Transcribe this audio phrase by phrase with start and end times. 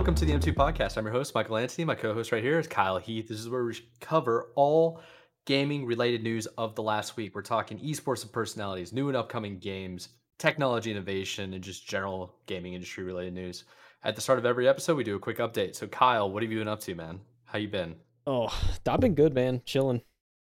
[0.00, 0.96] welcome to the M2 podcast.
[0.96, 1.84] I'm your host, Michael Anthony.
[1.84, 3.28] My co host right here is Kyle Heath.
[3.28, 5.02] This is where we cover all
[5.44, 7.34] gaming related news of the last week.
[7.34, 10.08] We're talking esports and personalities, new and upcoming games,
[10.38, 13.64] technology innovation, and just general gaming industry related news.
[14.02, 15.76] At the start of every episode, we do a quick update.
[15.76, 17.20] So, Kyle, what have you been up to, man?
[17.44, 17.94] How you been?
[18.26, 18.48] Oh,
[18.88, 19.60] I've been good, man.
[19.66, 20.00] Chilling.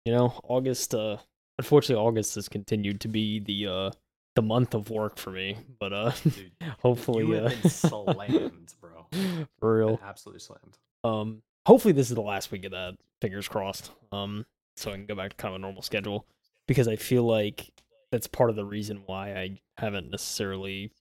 [0.05, 0.93] You know, August.
[0.93, 1.19] Uh,
[1.57, 3.91] unfortunately, August has continued to be the uh
[4.37, 5.57] the month of work for me.
[5.81, 8.75] But uh, Dude, hopefully, you uh, have been slammed,
[9.61, 10.01] for real.
[10.03, 10.79] Absolutely slammed.
[11.05, 12.97] Um, hopefully this is the last week of that.
[13.21, 13.91] Fingers crossed.
[14.13, 14.45] Um,
[14.77, 16.27] so I can go back to kind of a normal schedule
[16.67, 17.71] because I feel like
[18.11, 20.93] that's part of the reason why I haven't necessarily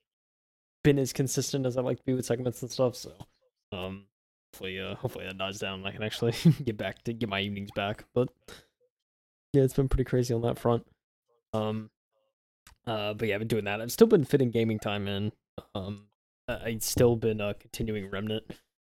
[0.84, 2.96] been as consistent as I like to be with segments and stuff.
[2.96, 3.12] So,
[3.72, 4.06] um,
[4.54, 7.42] hopefully, uh, hopefully that dies down and I can actually get back to get my
[7.42, 8.06] evenings back.
[8.14, 8.30] But
[9.54, 10.86] yeah, it's been pretty crazy on that front.
[11.54, 11.90] Um,
[12.88, 13.82] uh, but yeah, I've been doing that.
[13.82, 15.32] I've still been fitting gaming time in.
[15.74, 16.08] Um,
[16.48, 18.44] I- I've still been uh continuing Remnant,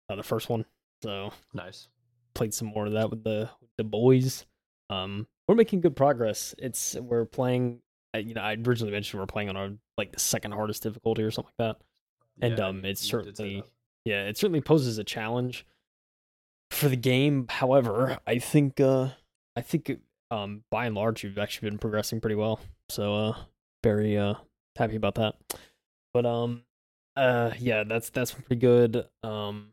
[0.10, 0.66] uh, the first one.
[1.04, 1.88] So Nice.
[2.34, 4.46] played some more of that with the with the boys.
[4.90, 6.56] Um, we're making good progress.
[6.58, 7.82] It's we're playing.
[8.16, 11.24] uh, You know, I originally mentioned we're playing on our like the second hardest difficulty
[11.24, 11.82] or something like that.
[12.42, 13.64] And, Yeah, um, it's you did say certainly-
[14.06, 15.66] Yeah, it certainly poses a challenge
[16.72, 17.46] for the game.
[17.50, 19.10] However, I think uh,
[19.56, 19.92] I think
[20.32, 22.60] um, by and large, you've actually been progressing pretty well.
[22.90, 23.38] So uh,
[23.84, 24.36] very uh
[24.76, 25.36] happy about that.
[26.14, 26.64] But um,
[27.16, 29.08] uh, yeah, that's that's pretty good.
[29.24, 29.70] Um,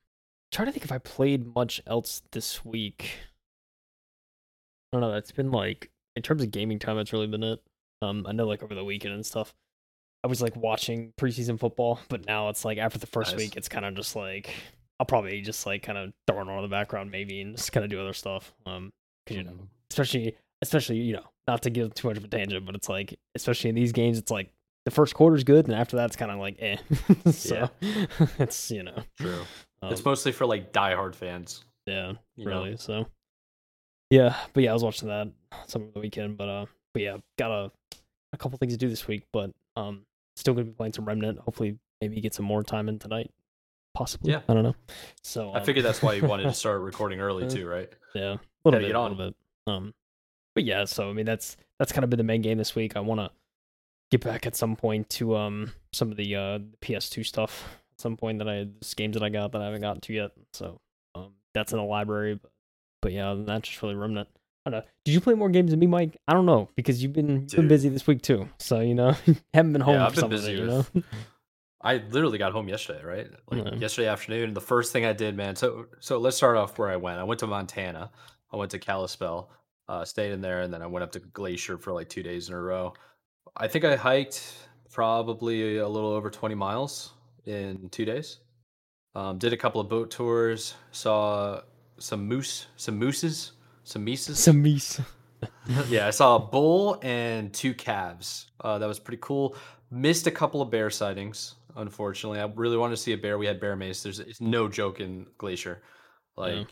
[0.52, 3.12] trying to think if I played much else this week.
[4.92, 5.16] I don't know.
[5.16, 7.60] It's been like in terms of gaming time, it's really been it.
[8.02, 9.54] Um, I know like over the weekend and stuff,
[10.24, 13.38] I was like watching preseason football, but now it's like after the first Nice.
[13.38, 14.50] week, it's kind of just like
[14.98, 17.72] I'll probably just like kind of throw it on in the background maybe and just
[17.72, 18.52] kind of do other stuff.
[18.66, 18.90] Um,
[19.24, 19.68] because you know, Mhm.
[19.90, 23.18] especially especially you know not to give too much of a tangent, but it's like
[23.36, 24.50] especially in these games, it's like
[24.90, 26.76] the first quarter's good, and after that, it's kind of like eh.
[27.30, 27.70] so
[28.38, 29.42] it's you know, True.
[29.84, 31.64] it's um, mostly for like diehard fans.
[31.86, 32.50] yeah, you know?
[32.50, 32.76] really.
[32.76, 33.06] So
[34.10, 35.28] yeah, but yeah, I was watching that
[35.66, 37.70] some of the weekend, but uh, but yeah, got a
[38.32, 40.02] a couple things to do this week, but um,
[40.36, 41.38] still gonna be playing some Remnant.
[41.38, 43.30] Hopefully, maybe get some more time in tonight,
[43.94, 44.32] possibly.
[44.32, 44.40] Yeah.
[44.48, 44.76] I don't know.
[45.22, 47.90] So I um, figured that's why you wanted to start recording early uh, too, right?
[48.14, 49.34] Yeah, a little Gotta bit, get a little bit.
[49.68, 49.94] Um,
[50.54, 52.96] but yeah, so I mean that's that's kind of been the main game this week.
[52.96, 53.30] I want to
[54.10, 58.16] get back at some point to um some of the uh PS2 stuff at some
[58.16, 58.66] point that I
[58.96, 60.32] games that I got that I haven't gotten to yet.
[60.52, 60.80] So
[61.14, 62.34] um that's in the library.
[62.34, 62.50] But,
[63.02, 64.28] but yeah, that's just really remnant.
[64.66, 64.86] I don't know.
[65.06, 66.16] Did you play more games than me, Mike?
[66.28, 68.48] I don't know because you've been you've been busy this week too.
[68.58, 69.14] So you know
[69.54, 70.58] haven't been home Yeah, I've been busy it.
[70.58, 71.02] You with- know.
[71.82, 73.30] I literally got home yesterday, right?
[73.50, 73.74] Like Yeah.
[73.76, 74.52] yesterday afternoon.
[74.52, 75.56] The first thing I did, man.
[75.56, 77.18] So so let's start off where I went.
[77.18, 78.10] I went to Montana.
[78.52, 79.48] I went to Kalispell,
[79.88, 82.48] uh, stayed in there, and then I went up to Glacier for like two days
[82.48, 82.92] in a row.
[83.56, 84.54] I think I hiked
[84.92, 87.12] probably a little over twenty miles
[87.46, 88.38] in two days.
[89.14, 90.74] Um, did a couple of boat tours.
[90.92, 91.62] Saw
[91.98, 93.52] some moose, some mooses,
[93.84, 94.38] some mises.
[94.38, 95.00] some meese.
[95.88, 98.50] yeah, I saw a bull and two calves.
[98.60, 99.56] Uh, that was pretty cool.
[99.90, 102.38] Missed a couple of bear sightings, unfortunately.
[102.40, 103.38] I really wanted to see a bear.
[103.38, 104.02] We had bear mace.
[104.02, 105.82] There's it's no joke in Glacier,
[106.36, 106.64] like Yeah.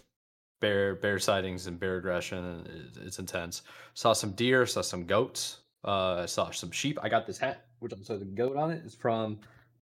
[0.60, 2.92] bear bear sightings and bear aggression.
[3.02, 3.62] It's intense.
[3.94, 4.64] Saw some deer.
[4.66, 5.58] Saw some goats.
[5.84, 6.98] Uh, I saw some sheep.
[7.02, 8.82] I got this hat, which also the goat on it.
[8.84, 9.38] It's from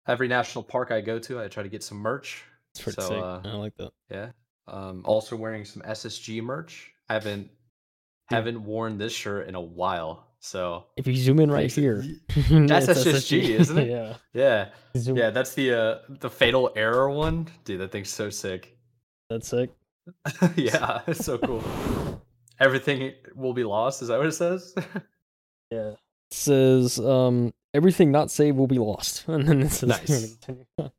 [0.06, 1.40] every national park I go to.
[1.40, 2.42] I try to get some merch.
[2.74, 3.18] It's pretty So, sick.
[3.18, 3.90] uh, I like that.
[4.10, 4.30] Yeah.
[4.66, 6.90] Um, also wearing some SSG merch.
[7.08, 7.50] I haven't
[8.28, 10.26] haven't worn this shirt in a while.
[10.40, 12.04] So If you zoom in right here,
[12.50, 13.88] That's it's SSG, isn't it?
[13.90, 14.14] yeah.
[14.34, 17.46] yeah, Zoom- yeah, that's the uh the fatal error one.
[17.64, 18.76] Dude, that thing's so sick.
[19.30, 19.70] That's sick.
[20.56, 21.62] yeah, it's so cool.
[22.60, 24.02] Everything will be lost.
[24.02, 24.74] Is that what it says?
[25.70, 25.90] Yeah.
[25.90, 25.98] It
[26.32, 29.24] says um everything not saved will be lost.
[29.28, 30.38] And then it says Nice.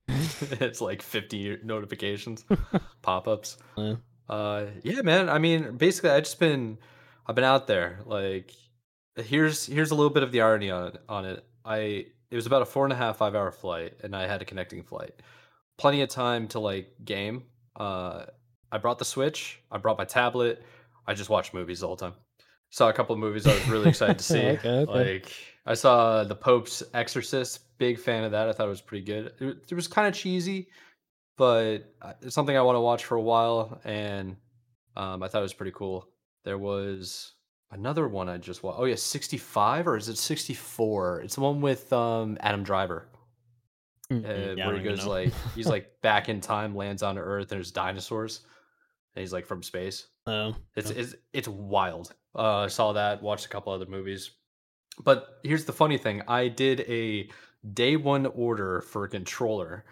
[0.61, 2.45] it's like 50 notifications,
[3.01, 3.57] pop-ups.
[3.77, 3.95] Yeah.
[4.27, 5.29] Uh yeah, man.
[5.29, 6.77] I mean, basically I just been
[7.25, 7.99] I've been out there.
[8.05, 8.51] Like
[9.15, 11.43] here's here's a little bit of the irony on it on it.
[11.65, 14.41] I it was about a four and a half, five hour flight, and I had
[14.41, 15.13] a connecting flight.
[15.77, 17.43] Plenty of time to like game.
[17.75, 18.25] Uh
[18.71, 20.63] I brought the Switch, I brought my tablet,
[21.07, 22.13] I just watched movies the whole time.
[22.71, 24.39] Saw a couple of movies I was really excited to see.
[24.45, 25.15] Okay, okay.
[25.15, 25.33] Like
[25.65, 28.47] I saw The Pope's Exorcist, big fan of that.
[28.47, 29.33] I thought it was pretty good.
[29.39, 30.69] It, it was kind of cheesy,
[31.37, 34.35] but uh, it's something I want to watch for a while, and
[34.95, 36.07] um, I thought it was pretty cool.
[36.45, 37.33] There was
[37.71, 38.79] another one I just watched.
[38.79, 41.21] Oh yeah, sixty five or is it sixty four?
[41.21, 43.07] It's the one with um, Adam Driver,
[44.11, 47.51] Mm, uh, yeah, where he goes like he's like back in time, lands on Earth,
[47.51, 48.41] and there's dinosaurs,
[49.15, 50.07] and he's like from space.
[50.25, 50.97] Oh, It's yeah.
[51.01, 52.13] it's it's wild.
[52.35, 53.21] Uh, I saw that.
[53.21, 54.31] Watched a couple other movies.
[55.03, 57.29] But here's the funny thing: I did a
[57.73, 59.85] day one order for a controller,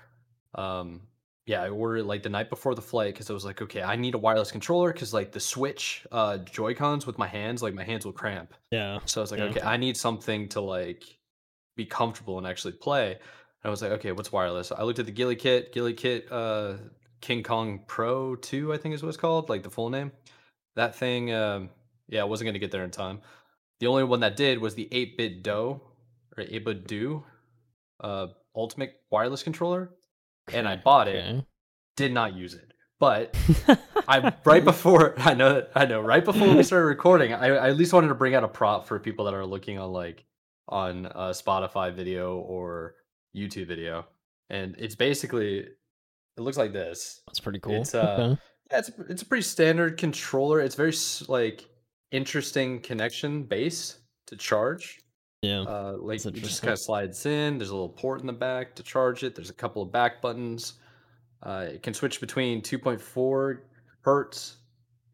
[0.56, 1.02] um,
[1.46, 3.82] yeah, I ordered it like the night before the flight because I was like, okay,
[3.82, 7.64] I need a wireless controller because like the Switch uh Joy Cons with my hands,
[7.64, 8.54] like my hands will cramp.
[8.72, 9.00] Yeah.
[9.06, 9.46] So I was like, Yeah.
[9.48, 11.04] okay, I need something to like
[11.78, 13.12] be comfortable and actually play.
[13.14, 13.20] And
[13.64, 14.74] I was like, okay, what's wireless?
[14.74, 16.74] I looked at the GuliKit, Gilly Kit uh
[17.22, 20.12] King Kong Pro 2, I think is what it's called, like the full name.
[20.76, 21.70] That thing, um,
[22.08, 23.22] yeah, I wasn't gonna get there in time.
[23.80, 25.80] The only one that did was the 8BitDo
[26.38, 27.24] or 8BitDo
[28.02, 29.92] uh ultimate wireless controller.
[30.54, 31.46] And I bought it, Okay.
[31.96, 32.72] did not use it.
[33.00, 33.36] But
[34.08, 37.78] I right before I know I know right before we started recording, I, I at
[37.78, 40.26] least wanted to bring out a prop for people that are looking on like
[40.70, 42.96] on a Spotify video or
[43.36, 44.06] YouTube video,
[44.50, 47.22] and it's basically it looks like this.
[47.28, 47.82] That's pretty cool.
[47.82, 48.42] It's, uh, Okay.
[48.72, 50.60] Yeah, it's it's a pretty standard controller.
[50.60, 50.94] It's very
[51.28, 51.70] like
[52.12, 55.00] interesting connection base to charge.
[55.42, 55.62] Yeah.
[55.62, 57.58] Uh, like it just kind of slides in.
[57.58, 59.36] There's a little port in the back to charge it.
[59.36, 60.74] There's a couple of back buttons.
[61.44, 63.60] Uh, it can switch between 2.4
[64.02, 64.58] hertz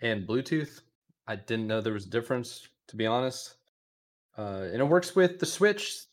[0.01, 0.81] and Bluetooth.
[1.27, 3.55] I didn't know there was a difference, to be honest.
[4.37, 6.05] Uh, and it works with the Switch.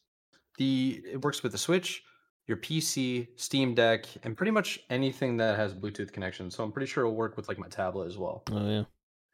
[0.58, 2.02] The it works with the Switch,
[2.46, 6.50] your PC, Steam Deck, and pretty much anything that has Bluetooth connection.
[6.50, 8.42] So I'm pretty sure it'll work with like my tablet as well.
[8.50, 8.82] oh yeah.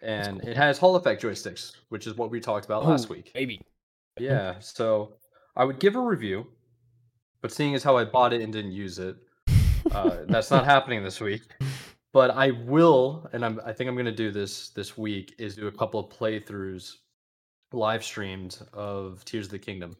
[0.03, 0.51] And cool.
[0.51, 3.33] it has Hall effect joysticks, which is what we talked about last Oh, week.
[3.35, 3.61] Maybe.
[4.19, 5.13] Yeah, so
[5.57, 6.47] I would give a review,
[7.43, 9.15] but seeing as how I bought it and didn't use it,
[9.91, 11.43] uh, that's not happening this week.
[12.15, 15.57] But I will, and I'm, I think I'm going to do this this week, is
[15.57, 16.95] do a couple of playthroughs,
[17.75, 19.95] live streamed of Tears of the Kingdom,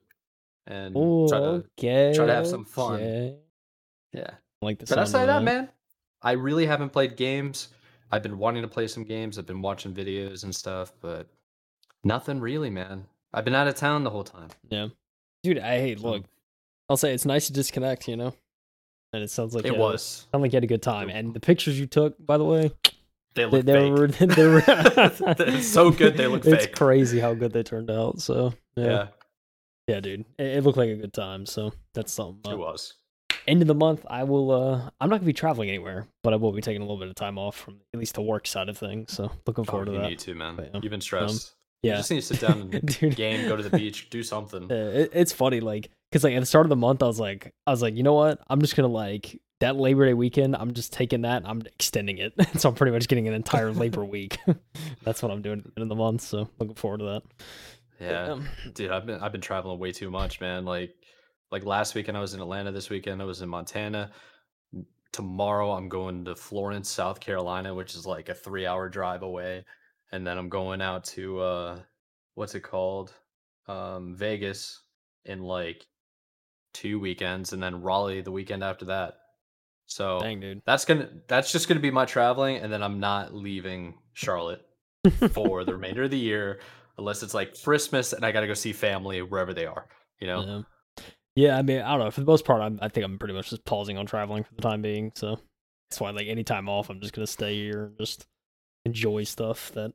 [0.67, 1.45] and Oh, try to,
[1.79, 2.13] okay.
[2.17, 2.95] try to have some fun.
[2.95, 3.37] okay.
[4.15, 4.31] yeah.
[4.63, 5.69] I like the But outside that, man,
[6.23, 7.69] I really haven't played games.
[8.13, 9.39] I've been wanting to play some games.
[9.39, 11.27] I've been watching videos and stuff, but
[12.05, 13.07] nothing really, man.
[13.33, 14.49] I've been out of town the whole time.
[14.71, 14.89] Yeah,
[15.43, 16.25] dude, I hate look.
[16.89, 18.35] I'll say it's nice to disconnect, you know.
[19.13, 20.27] And it sounds like it uh, was.
[20.33, 21.09] Sound like you had a good time.
[21.09, 22.71] And the pictures you took, by the way,
[23.35, 23.93] They they, look they fake.
[23.93, 24.63] were they were
[25.49, 26.55] It's so good they look fake.
[26.55, 26.77] It's fake.
[26.77, 28.21] crazy how good they turned out.
[28.21, 29.07] So yeah, yeah,
[29.89, 31.45] yeah, dude, it, it looked like a good time.
[31.47, 32.53] So that's something.
[32.53, 32.95] it was.
[33.49, 34.51] End of the month, I will.
[34.51, 37.09] uh I'm not gonna be traveling anywhere, but I will be taking a little bit
[37.09, 39.13] of time off from at least the work side of things.
[39.13, 40.09] So looking Oh, forward you to that.
[40.11, 40.57] need to, man.
[40.57, 40.81] But, yeah.
[40.83, 41.55] You've been stressed.
[41.83, 43.17] yeah, You just need to sit down and dude.
[43.17, 44.69] game, go to the beach, do something.
[44.71, 47.53] It, it's funny, like, cause like at the start of the month, I was like,
[47.67, 48.39] I was like, you know what?
[48.49, 50.55] I'm just gonna like that Labor Day weekend.
[50.57, 51.39] I'm just taking that.
[51.39, 54.39] and I'm extending it, so I'm pretty much getting an entire Labor week.
[55.03, 56.23] That's what I'm doing at the end of the month.
[56.23, 57.23] So looking forward to that.
[57.99, 60.65] But, Yeah, um, dude, I've been I've been traveling way too much, man.
[60.67, 60.95] Like
[61.51, 62.73] like last weekend I was in Atlanta.
[62.73, 64.11] This weekend I was in Montana.
[65.13, 69.65] Tomorrow I'm going to Florence, South Carolina, which is like a three hour drive away,
[70.13, 71.79] and then I'm going out to uh,
[72.35, 73.13] what's it called,
[73.69, 74.83] um, Vegas
[75.25, 75.87] in like
[76.73, 79.15] two weekends, and then Raleigh the weekend after that.
[79.87, 80.63] So dang, dude.
[80.67, 84.63] that's gonna that's just gonna be my traveling, and then I'm not leaving Charlotte
[85.31, 86.61] for the remainder of the year
[86.99, 89.87] unless it's like Christmas and I gotta go see family wherever they are.
[90.21, 90.63] You know, Yeah.
[91.37, 92.11] Yeah, I mean, I don't know.
[92.11, 94.55] For the most part, I'm, I think I'm pretty much just pausing on traveling for
[94.55, 95.13] the time being.
[95.15, 95.39] So
[95.91, 98.27] that's why, like, any time off, I'm just gonna stay here and just
[98.87, 99.93] enjoy stuff that,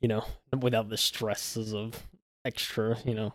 [0.00, 0.24] you know,
[0.60, 1.94] without the stresses of
[2.44, 3.34] extra, you know,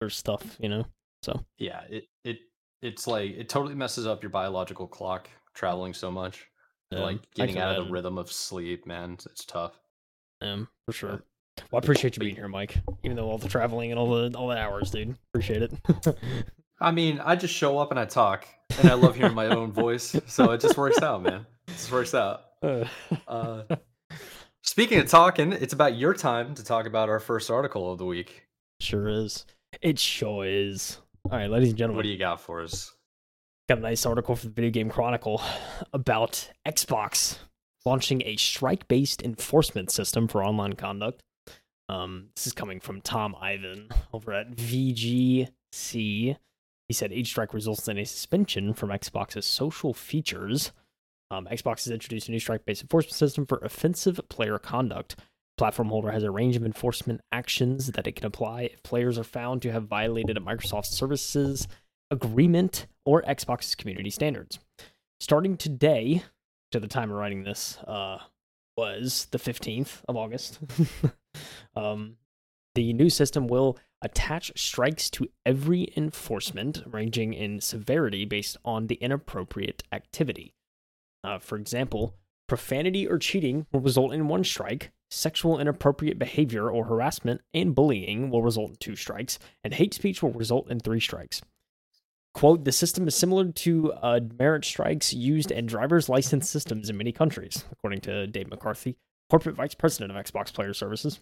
[0.00, 0.86] or stuff, you know.
[1.22, 2.38] So yeah, it it
[2.82, 6.46] it's like it totally messes up your biological clock traveling so much.
[6.90, 9.16] yeah, like getting out of the rhythm of sleep, man.
[9.24, 9.80] It's tough.
[10.42, 11.22] Um, for sure.
[11.70, 12.76] Well, I appreciate you being here, Mike.
[13.04, 15.16] Even though all the traveling and all the all the hours, dude.
[15.32, 15.72] Appreciate it.
[16.84, 18.46] I mean, I just show up and I talk,
[18.78, 21.46] and I love hearing my own voice, so it just works out, man.
[21.66, 22.42] It just works out.
[23.28, 23.62] Uh,
[24.62, 28.06] speaking of talking, it's about your time to talk about our first article of the
[28.06, 28.44] week.
[28.80, 29.44] sure is.
[29.82, 30.96] It sure is.
[31.30, 31.96] All right, ladies and gentlemen.
[31.96, 32.94] What do you got for us?
[33.68, 35.42] Got a nice article from the Video Game Chronicle
[35.92, 37.36] about Xbox
[37.84, 41.22] launching a strike based enforcement system for online conduct.
[41.90, 46.38] Um, this is coming from Tom Ivan over at VGC.
[46.88, 50.72] He said each strike results in a suspension from Xbox's social features.
[51.30, 55.16] Um, Xbox has introduced a new strike based enforcement system for offensive player conduct.
[55.56, 59.24] Platform holder has a range of enforcement actions that it can apply if players are
[59.24, 61.68] found to have violated a Microsoft Services
[62.10, 64.58] agreement or Xbox's community standards.
[65.20, 66.22] Starting today,
[66.72, 68.18] to the time of writing this, uh,
[68.76, 70.58] was the 15th of August.
[71.76, 72.16] um,
[72.74, 78.96] the new system will attach strikes to every enforcement, ranging in severity based on the
[78.96, 80.54] inappropriate activity.
[81.24, 82.14] Uh, for example,
[82.46, 88.30] profanity or cheating will result in one strike, sexual inappropriate behavior or harassment and bullying
[88.30, 91.40] will result in two strikes, and hate speech will result in three strikes.
[92.34, 96.96] quote, the system is similar to uh, merit strikes used in driver's license systems in
[96.96, 98.96] many countries, according to Dave McCarthy,
[99.30, 101.20] corporate vice president of Xbox Player Services.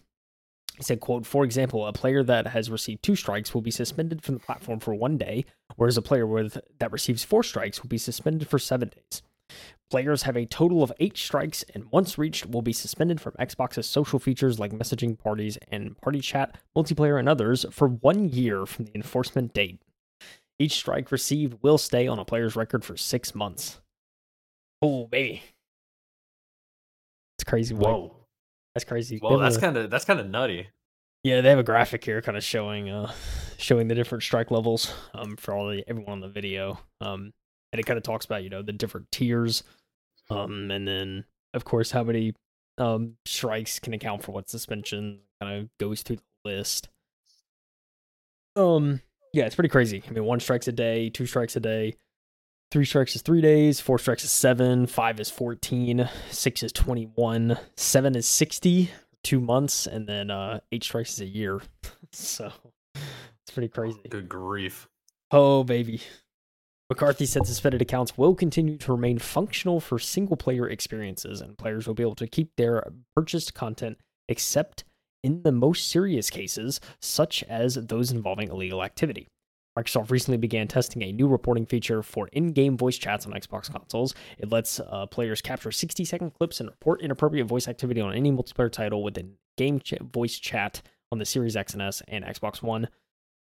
[0.75, 4.23] He said, quote, for example, a player that has received two strikes will be suspended
[4.23, 7.89] from the platform for one day, whereas a player with that receives four strikes will
[7.89, 9.21] be suspended for seven days.
[9.91, 13.85] Players have a total of eight strikes, and once reached, will be suspended from Xbox's
[13.85, 18.85] social features like messaging parties and party chat, multiplayer, and others for one year from
[18.85, 19.79] the enforcement date.
[20.57, 23.79] Each strike received will stay on a player's record for six months.
[24.81, 25.43] Oh, baby.
[27.37, 27.75] It's crazy.
[27.75, 28.22] Whoa.
[28.75, 29.19] That's crazy.
[29.21, 30.67] Well, that's kind of that's kind of nutty.
[31.23, 33.11] Yeah, they have a graphic here, kind of showing uh
[33.57, 36.79] showing the different strike levels um for all the everyone on the video.
[37.01, 37.33] Um,
[37.71, 39.63] and it kind of talks about you know the different tiers,
[40.29, 42.33] um, and then of course how many
[42.77, 45.19] um strikes can account for what suspension.
[45.41, 46.89] Kind of goes through the list.
[48.55, 49.01] Um,
[49.33, 50.03] yeah, it's pretty crazy.
[50.07, 51.95] I mean, one strikes a day, two strikes a day,
[52.73, 57.55] three strikes is three days, four strikes is seven, five is 14, six is 21,
[57.75, 58.89] seven is 60,
[59.23, 61.61] two months, and then uh, eight strikes is a year.
[62.11, 62.51] so
[62.95, 63.99] it's pretty crazy.
[64.09, 64.89] Good grief.
[65.29, 66.01] Oh, baby.
[66.89, 71.85] McCarthy said suspended accounts will continue to remain functional for single player experiences, and players
[71.85, 74.83] will be able to keep their purchased content except
[75.23, 79.27] in the most serious cases, such as those involving illegal activity.
[79.77, 83.71] Microsoft recently began testing a new reporting feature for in game voice chats on Xbox
[83.71, 84.13] consoles.
[84.37, 88.31] It lets uh, players capture 60 second clips and report inappropriate voice activity on any
[88.31, 92.61] multiplayer title within game ch- voice chat on the Series X and S and Xbox
[92.61, 92.87] One.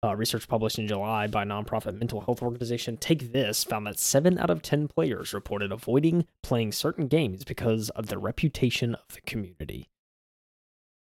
[0.04, 4.36] Uh, research published in July by nonprofit mental health organization Take This found that 7
[4.36, 9.20] out of 10 players reported avoiding playing certain games because of the reputation of the
[9.20, 9.90] community.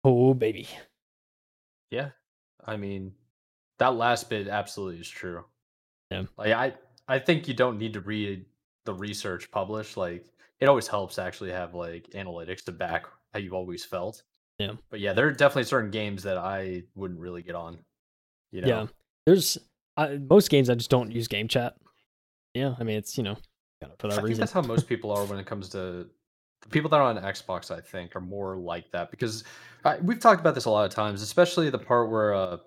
[0.03, 0.67] Oh, baby.
[1.89, 2.09] Yeah.
[2.63, 3.13] I mean,
[3.79, 5.43] that last bit absolutely is true.
[6.11, 6.23] Yeah.
[6.37, 6.73] Like I
[7.07, 8.45] I think you don't need to read
[8.85, 9.97] the research published.
[9.97, 10.25] Like
[10.59, 14.23] it always helps to actually have like analytics to back how you've always felt.
[14.59, 14.73] Yeah.
[14.89, 17.79] But yeah, there are definitely certain games that I wouldn't really get on.
[18.51, 18.67] You know?
[18.67, 18.87] Yeah.
[19.25, 19.57] There's
[19.97, 21.75] uh, most games I just don't use game chat.
[22.53, 23.35] Yeah, I mean it's you know
[23.81, 24.39] kind of for that I think reason.
[24.39, 26.07] that's how most people are when it comes to
[26.61, 27.69] the people that are on Xbox.
[27.71, 29.43] I think are more like that because
[29.83, 32.57] I, we've talked about this a lot of times, especially the part where uh,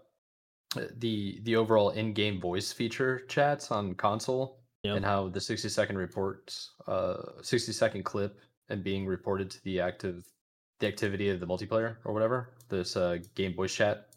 [0.99, 4.95] the the overall in-game voice feature chats on console Yeah.
[4.95, 9.81] and how the 60 second reports, uh, 60 second clip and being reported to the
[9.81, 10.25] active
[10.81, 14.09] the activity of the multiplayer or whatever this uh, game voice chat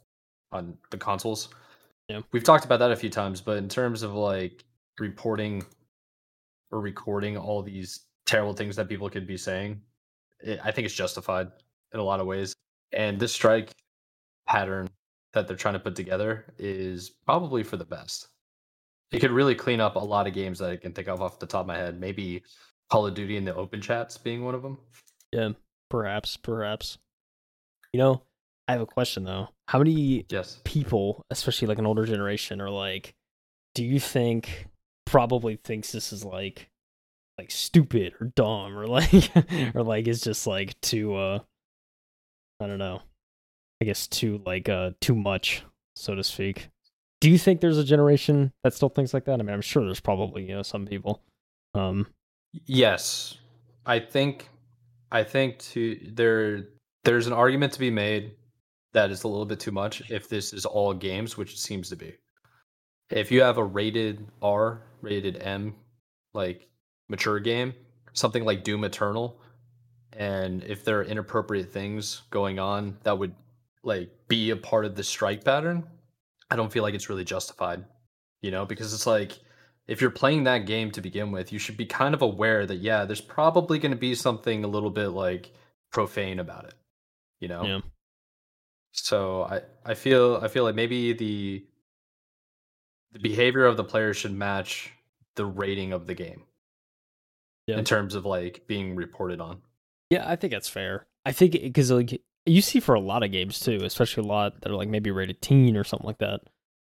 [0.51, 1.50] on the consoles.
[2.10, 2.22] Yeah.
[2.34, 4.63] we've talked about that a few times, but in terms of like
[5.00, 5.63] reporting
[6.72, 9.82] or recording all these terrible things that people could be saying,
[10.41, 11.48] it, I think it's justified
[11.94, 12.53] in a lot of ways.
[12.94, 13.72] And this strike
[14.46, 14.89] pattern
[15.33, 18.27] that they're trying to put together is probably for the best.
[19.11, 21.39] It could really clean up a lot of games that I can think of off
[21.39, 22.00] the top of my head.
[22.00, 22.43] Maybe
[22.89, 24.77] Call of Duty in the open chats being one of them.
[25.33, 25.50] Yeah,
[25.89, 26.97] perhaps, perhaps.
[27.93, 28.21] You know,
[28.67, 29.50] I have a question though.
[29.67, 30.61] How many Yes.
[30.63, 33.13] people, especially like an older generation, are like,
[33.75, 34.67] do you think
[35.05, 36.69] probably thinks this is like
[37.38, 39.29] like stupid or dumb or like
[39.75, 41.39] or like it's just like too uh
[42.61, 43.01] I don't know.
[43.81, 45.63] I guess too like uh too much,
[45.95, 46.69] so to speak.
[47.19, 49.39] Do you think there's a generation that still thinks like that?
[49.39, 51.21] I mean, I'm sure there's probably, you know, some people.
[51.73, 52.07] Um
[52.65, 53.38] Yes.
[53.85, 54.50] I think
[55.11, 56.67] I think to there
[57.03, 58.35] there's an argument to be made
[58.93, 61.89] that is a little bit too much if this is all games, which it seems
[61.89, 62.13] to be.
[63.09, 65.75] If you have a rated R, rated M,
[66.33, 66.67] like
[67.09, 67.73] mature game,
[68.13, 69.41] something like Doom Eternal,
[70.13, 73.33] and if there are inappropriate things going on that would
[73.83, 75.88] like be a part of the strike pattern,
[76.50, 77.85] I don't feel like it's really justified.
[78.41, 79.39] You know, because it's like
[79.88, 82.77] if you're playing that game to begin with, you should be kind of aware that
[82.77, 85.53] yeah, there's probably going to be something a little bit like
[85.91, 86.73] profane about it.
[87.39, 87.63] You know.
[87.63, 87.79] Yeah.
[88.93, 91.65] So I I feel I feel like maybe the
[93.13, 94.91] the behavior of the player should match
[95.35, 96.43] the rating of the game.
[97.67, 97.77] Yeah.
[97.77, 99.61] In terms of like being reported on.
[100.09, 101.07] Yeah, I think that's fair.
[101.25, 104.62] I think because like you see for a lot of games too, especially a lot
[104.62, 106.41] that are like maybe rated teen or something like that.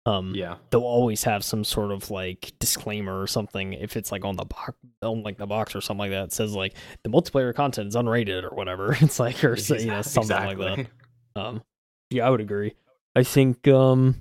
[0.08, 0.58] Um, Yeah.
[0.70, 4.46] they'll always have some sort of like disclaimer or something if it's like on the
[4.46, 6.26] box, on like the box or something like that.
[6.26, 8.96] It says like the multiplayer content is unrated or whatever.
[9.02, 10.88] It's like or so- you know something like that.
[11.38, 11.64] Um,
[12.12, 12.76] yeah, I would agree.
[13.16, 14.16] I think um,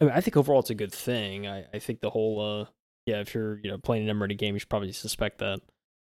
[0.00, 1.46] I, mean, I think overall it's a good thing.
[1.46, 2.70] I, I think the whole uh,
[3.04, 5.60] yeah, if you're you know playing an M-rated game, you should probably suspect that.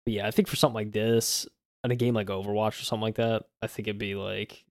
[0.05, 1.47] But yeah, I think for something like this,
[1.87, 4.65] in a game like Overwatch or something like that, I think it'd be like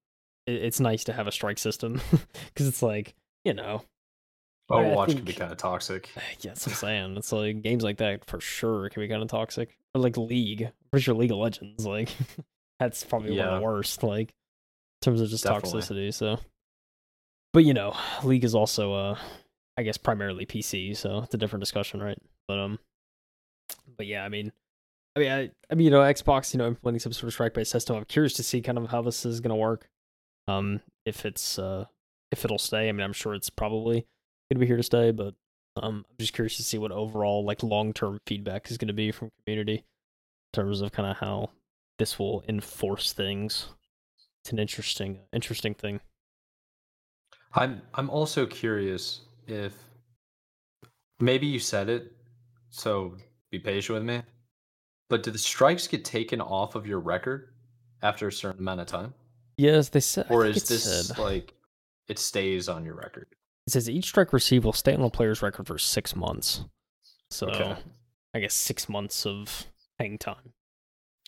[0.45, 1.99] it, it's nice to have a strike system
[2.53, 3.83] because it's like you know
[4.69, 6.09] I mean, I Overwatch can be kind of toxic.
[6.39, 7.17] Yeah, that's what I'm saying.
[7.17, 9.77] It's like games like that for sure can be kind of toxic.
[9.93, 10.63] Or like League.
[10.63, 12.09] I'm pretty sure League of Legends, like
[12.79, 15.81] that's probably one of the worst, like in terms of just Definitely.
[15.81, 16.13] toxicity.
[16.13, 16.39] So,
[17.53, 19.17] but you know, League is also, uh,
[19.77, 22.17] I guess, primarily PC, so it's a different discussion, right?
[22.47, 22.79] But um,
[23.97, 24.51] but yeah, I mean,
[25.15, 27.71] I mean, I, I mean, you know, Xbox, you know, implementing some sort of strike-based
[27.71, 27.95] system.
[27.95, 29.87] I'm curious to see kind of how this is gonna work.
[30.47, 31.85] Um, if it's uh,
[32.31, 32.89] if it'll stay.
[32.89, 34.05] I mean, I'm sure it's probably
[34.49, 35.33] gonna be here to stay, but
[35.77, 39.11] um, I'm just curious to see what overall like long term feedback is gonna be
[39.11, 39.83] from community in
[40.53, 41.51] terms of kind of how
[41.97, 43.67] this will enforce things.
[44.43, 46.01] It's an interesting, interesting thing.
[47.53, 49.73] I'm I'm also curious if
[51.19, 52.11] maybe you said it,
[52.69, 53.15] so
[53.49, 54.21] be patient with me.
[55.09, 57.49] But do the strikes get taken off of your record
[58.01, 59.13] after a certain amount of time,
[59.57, 60.25] Yes, they said.
[60.29, 61.53] Or is this said- like
[62.07, 63.27] it stays on your record?
[63.67, 66.65] It says each strike received will stay on the player's record for six months.
[67.31, 67.75] So Okay.
[68.33, 69.65] I guess six months of
[69.99, 70.53] hang time.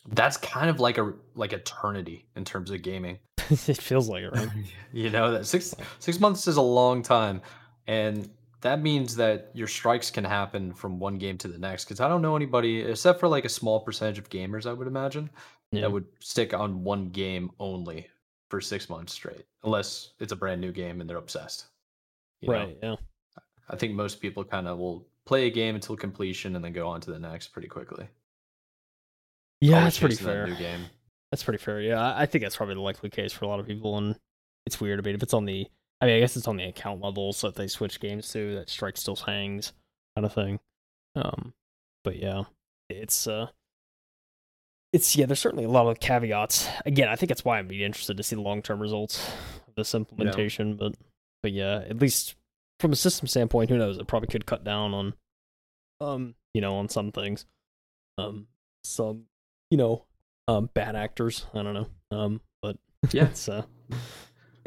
[0.10, 3.20] That's kind of like a like eternity in terms of gaming.
[3.50, 4.50] it feels like it, right?
[4.94, 7.42] you know that six six months is a long time,
[7.88, 8.30] and
[8.62, 11.86] that means that your strikes can happen from one game to the next.
[11.86, 14.88] Because I don't know anybody except for like a small percentage of gamers, I would
[14.88, 15.30] imagine,
[15.72, 15.82] Yeah.
[15.82, 18.08] that would stick on one game only
[18.50, 21.66] for six months straight, unless it's a brand new game and they're obsessed.
[22.42, 22.54] you know?
[22.54, 22.78] right.
[22.82, 22.96] Yeah.
[23.70, 26.88] I think most people kind of will play a game until completion and then go
[26.88, 28.08] on to the next pretty quickly.
[29.60, 30.48] Yeah, Always that's pretty that fair.
[30.48, 30.86] New game.
[31.32, 31.82] That's pretty fair.
[31.82, 34.16] Yeah, I I think that's probably the likely case for a lot of people, and
[34.66, 35.00] it's weird.
[35.00, 35.68] I mean, if it's on the,
[36.01, 38.56] I mean, I guess it's on the account level, so if they switch games to
[38.56, 39.74] that strike still hangs,
[40.16, 40.60] kind of thing.
[41.16, 41.54] Um,
[42.04, 42.44] but yeah,
[42.89, 43.48] it's uh,
[44.94, 45.25] it's yeah.
[45.25, 46.68] There's certainly a lot of caveats.
[46.86, 49.27] Again, I think that's why I'm be interested to see the long term results
[49.67, 50.76] of this implementation.
[50.76, 50.95] But
[51.41, 52.36] but yeah, at least
[52.80, 53.98] from a system standpoint, who knows?
[53.98, 55.13] It probably could cut down on,
[56.00, 57.45] um, you know, on some things,
[58.19, 58.48] um,
[58.84, 59.24] some
[59.72, 60.06] you know,
[60.48, 61.48] um, bad actors.
[61.56, 61.88] I don't know.
[62.12, 62.78] Um, but
[63.12, 63.26] Yeah.
[63.26, 63.63] it's uh,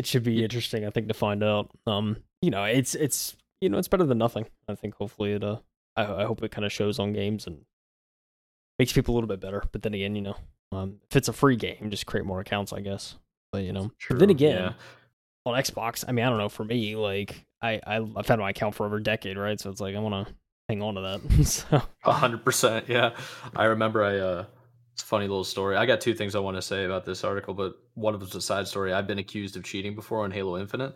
[0.01, 0.87] it should be interesting.
[0.87, 1.71] I think to find out.
[1.87, 4.47] Um, you know, it's it's you know, it's better than nothing.
[4.67, 5.59] I think hopefully it uh,
[5.95, 7.59] I I hope it kind of shows on games and
[8.79, 9.63] makes people a little bit better.
[9.73, 10.37] But then again, you know,
[10.73, 13.17] um, if it's a free game, just create more accounts, I guess.
[13.53, 14.73] But you know, but then again, yeah.
[15.45, 16.49] on Xbox, I mean, I don't know.
[16.49, 19.61] For me, like I, I I've had my account for over a decade, right?
[19.61, 20.35] So it's like I want to
[20.71, 21.45] hang on to that.
[21.47, 23.11] so A hundred percent, yeah.
[23.55, 24.45] I remember I uh
[25.01, 25.77] it's a funny little story.
[25.77, 28.35] I got two things I want to say about this article, but one of them's
[28.35, 28.93] a side story.
[28.93, 30.95] I've been accused of cheating before on Halo Infinite.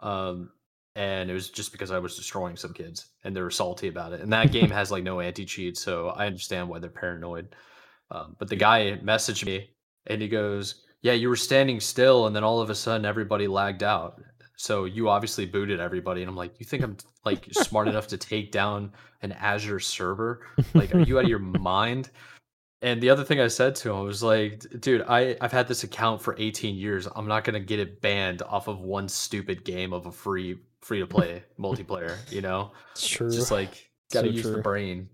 [0.00, 0.50] Um
[0.96, 4.14] and it was just because I was destroying some kids and they were salty about
[4.14, 4.20] it.
[4.20, 7.54] And that game has like no anti-cheat, so I understand why they're paranoid.
[8.10, 9.70] Um, but the guy messaged me
[10.06, 13.46] and he goes, "Yeah, you were standing still and then all of a sudden everybody
[13.46, 14.22] lagged out.
[14.56, 18.16] So you obviously booted everybody." And I'm like, "You think I'm like smart enough to
[18.16, 20.46] take down an Azure server?
[20.72, 22.10] Like, are you out of your mind?"
[22.80, 25.82] And the other thing I said to him was like, "Dude, I I've had this
[25.82, 27.08] account for 18 years.
[27.16, 31.00] I'm not gonna get it banned off of one stupid game of a free free
[31.00, 32.16] to play multiplayer.
[32.30, 33.30] You know, it's true.
[33.30, 35.08] just like gotta So use the brain."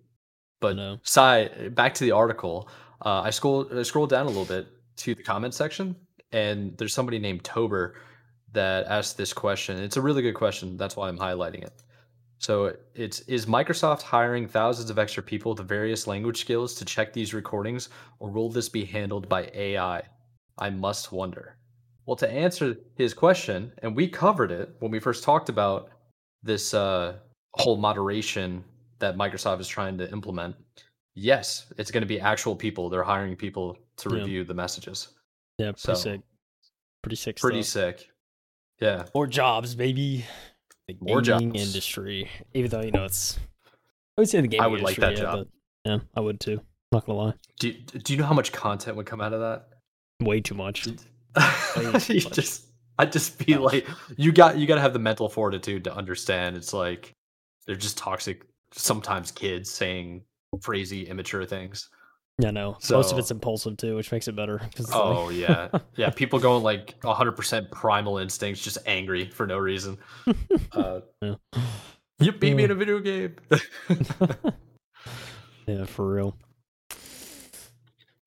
[0.60, 0.98] But know.
[1.02, 2.68] side back to the article,
[3.04, 5.96] uh, I scrolled I scrolled down a little bit to the comment section,
[6.32, 7.96] and there's somebody named Tober
[8.52, 9.78] that asked this question.
[9.78, 10.76] It's a really good question.
[10.76, 11.72] That's why I'm highlighting it.
[12.44, 17.10] So it's is Microsoft hiring thousands of extra people with various language skills to check
[17.14, 20.02] these recordings, or will this be handled by AI?
[20.58, 21.56] I must wonder.
[22.04, 25.88] Well, to answer his question, and we covered it when we first talked about
[26.42, 27.14] this uh,
[27.54, 28.62] whole moderation
[28.98, 30.54] that Microsoft is trying to implement.
[31.14, 32.90] Yes, it's going to be actual people.
[32.90, 34.16] They're hiring people to Yeah.
[34.16, 35.08] review the messages.
[35.56, 36.20] yeah, pretty so, sick.
[37.02, 37.36] Pretty sick.
[37.40, 38.00] Pretty stuff.
[38.00, 38.10] sick.
[38.80, 39.06] Yeah.
[39.14, 40.26] More jobs, baby.
[40.88, 41.66] The More gaming jobs.
[41.66, 42.30] industry.
[42.52, 43.38] Even though you know it's,
[44.16, 44.64] I would say the gaming.
[44.64, 45.38] I would like that yeah, job.
[45.38, 46.60] But, yeah, I would too.
[46.92, 49.68] Not gonna lie, Do Do you know how much content would come out of that?
[50.20, 50.86] way too much.
[50.86, 50.94] you
[51.82, 52.06] much.
[52.32, 52.66] just,
[52.98, 56.56] I'd just be like, you got, you got to have the mental fortitude to understand.
[56.56, 57.12] It's like
[57.66, 58.46] they're just toxic.
[58.72, 60.22] Sometimes kids saying
[60.62, 61.88] crazy, immature things.
[62.38, 62.76] Yeah, no.
[62.90, 64.60] Most of it's impulsive too, which makes it better.
[64.92, 66.10] Oh like- yeah, yeah.
[66.10, 69.98] People going like 100% primal instincts, just angry for no reason.
[70.72, 71.34] Uh, Yeah.
[72.18, 73.36] you beat me in a video game.
[75.66, 76.36] yeah, for real.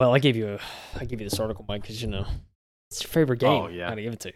[0.00, 0.58] Well, I gave you a,
[0.98, 2.26] I gave you this article, Mike, because you know
[2.90, 3.50] it's your favorite game.
[3.50, 3.86] Oh, yeah.
[3.86, 4.34] I gotta give it to you.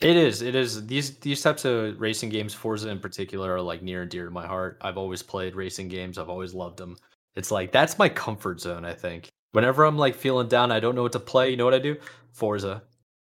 [0.00, 0.42] It is.
[0.42, 0.86] It is.
[0.86, 4.30] These these types of racing games, Forza in particular, are like near and dear to
[4.30, 4.78] my heart.
[4.80, 6.18] I've always played racing games.
[6.18, 6.96] I've always loved them.
[7.38, 8.84] It's like that's my comfort zone.
[8.84, 9.28] I think.
[9.52, 11.50] Whenever I'm like feeling down, I don't know what to play.
[11.50, 11.96] You know what I do?
[12.32, 12.82] Forza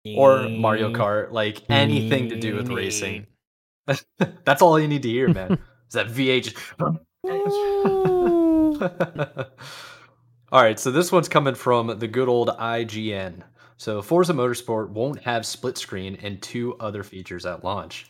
[0.06, 0.96] or Mario mm.
[0.96, 1.34] Kart.
[1.34, 3.28] Like anything to do with racing.
[3.88, 4.34] Mm.
[4.46, 5.60] That's all you need to hear, man.
[5.90, 6.56] Is that VH?
[10.52, 13.42] all right, so this one's coming from the good old IGN.
[13.76, 18.10] So Forza Motorsport won't have split screen and two other features at launch.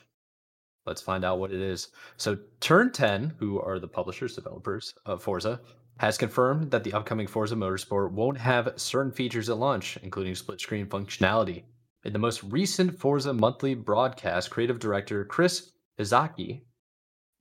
[0.86, 1.90] Let's find out what it is.
[2.16, 5.60] So Turn 10, who are the publishers, developers of Forza,
[6.00, 10.62] has confirmed that the upcoming Forza Motorsport won't have certain features at launch, including split
[10.62, 11.64] screen functionality.
[12.04, 16.62] In the most recent Forza monthly broadcast, creative director Chris Izaki,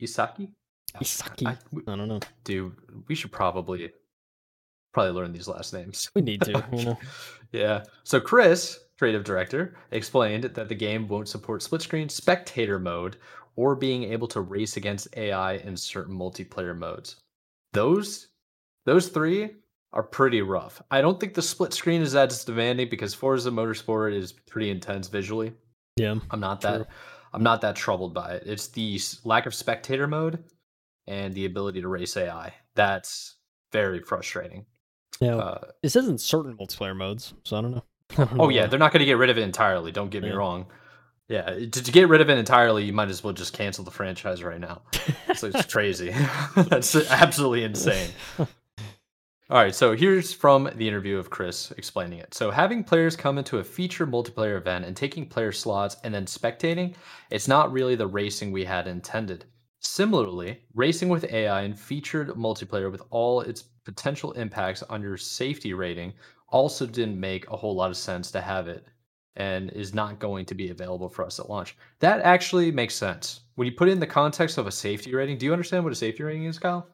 [0.03, 0.51] Isaki,
[1.01, 1.47] Isaki.
[1.47, 2.21] I, I, don't know.
[2.45, 2.75] Dude,
[3.09, 3.90] we should probably
[4.92, 6.11] probably learn these last names.
[6.14, 6.99] We need to, you know.
[7.53, 7.85] yeah.
[8.05, 13.19] So Chris, creative director, explained that the game won't support split screen spectator mode
[13.57, 17.16] or being able to race against AI in certain multiplayer modes.
[17.73, 18.29] Those
[18.87, 19.51] those three
[19.92, 20.81] are pretty rough.
[20.90, 25.09] I don't think the split screen is as demanding because Forza Motorsport is pretty intense
[25.09, 25.53] visually.
[25.96, 26.16] Yeah.
[26.31, 26.87] I'm not that true.
[27.33, 28.44] I'm not that troubled by it.
[28.46, 30.42] It's the lack of spectator mode
[31.07, 32.55] and the ability to race AI.
[32.75, 33.37] That's
[33.72, 34.64] very frustrating.
[35.20, 35.37] Yeah.
[35.37, 37.85] Uh, it says in certain multiplayer modes, so I don't know.
[38.18, 39.92] I don't oh yeah, they're not going to get rid of it entirely.
[39.92, 40.66] Don't get me wrong.
[41.29, 43.90] Yeah, to, to, get rid of it entirely, you might as well just cancel the
[43.90, 44.83] franchise right now.
[45.35, 46.14] So it's crazy.
[46.57, 48.09] That's absolutely insane.
[49.49, 52.35] All right, so here's from the interview of Chris explaining it.
[52.35, 56.27] So, having players come into a feature multiplayer event and taking player slots and then
[56.27, 56.97] spectating,
[57.31, 59.45] it's not really the racing we had intended.
[59.79, 65.75] Similarly, racing with AI and featured multiplayer with all its potential impacts on your safety
[65.75, 66.15] rating
[66.49, 68.85] also didn't make a whole lot of sense to have it
[69.37, 71.77] and is not going to be available for us at launch.
[72.01, 73.43] That actually makes sense.
[73.55, 75.93] When you put it in the context of a safety rating, do you understand what
[75.93, 76.89] a safety rating is, Kyle?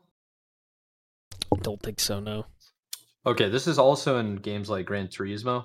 [1.60, 2.20] Don't think so.
[2.20, 2.46] No.
[3.26, 5.64] Okay, this is also in games like Gran Turismo,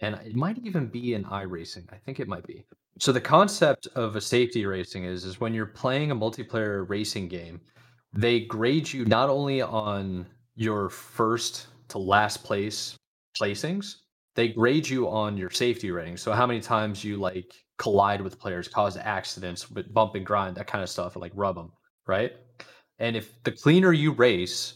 [0.00, 1.90] and it might even be in iRacing.
[1.92, 2.64] I think it might be.
[2.98, 7.28] So the concept of a safety racing is is when you're playing a multiplayer racing
[7.28, 7.60] game,
[8.12, 12.96] they grade you not only on your first to last place
[13.40, 13.96] placings,
[14.34, 16.16] they grade you on your safety rating.
[16.16, 20.56] So how many times you like collide with players, cause accidents, with bump and grind,
[20.56, 21.72] that kind of stuff, like rub them,
[22.06, 22.32] right?
[22.98, 24.74] And if the cleaner you race,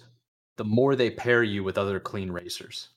[0.56, 2.90] the more they pair you with other clean racers.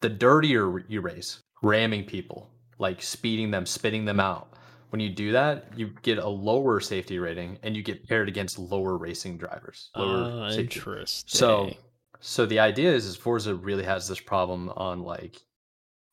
[0.00, 4.54] The dirtier you race, ramming people, like speeding them, spitting them out.
[4.90, 8.58] When you do that, you get a lower safety rating and you get paired against
[8.58, 9.90] lower racing drivers.
[9.96, 11.28] Lower uh, interesting.
[11.28, 11.70] So
[12.20, 15.42] so the idea is is Forza really has this problem on like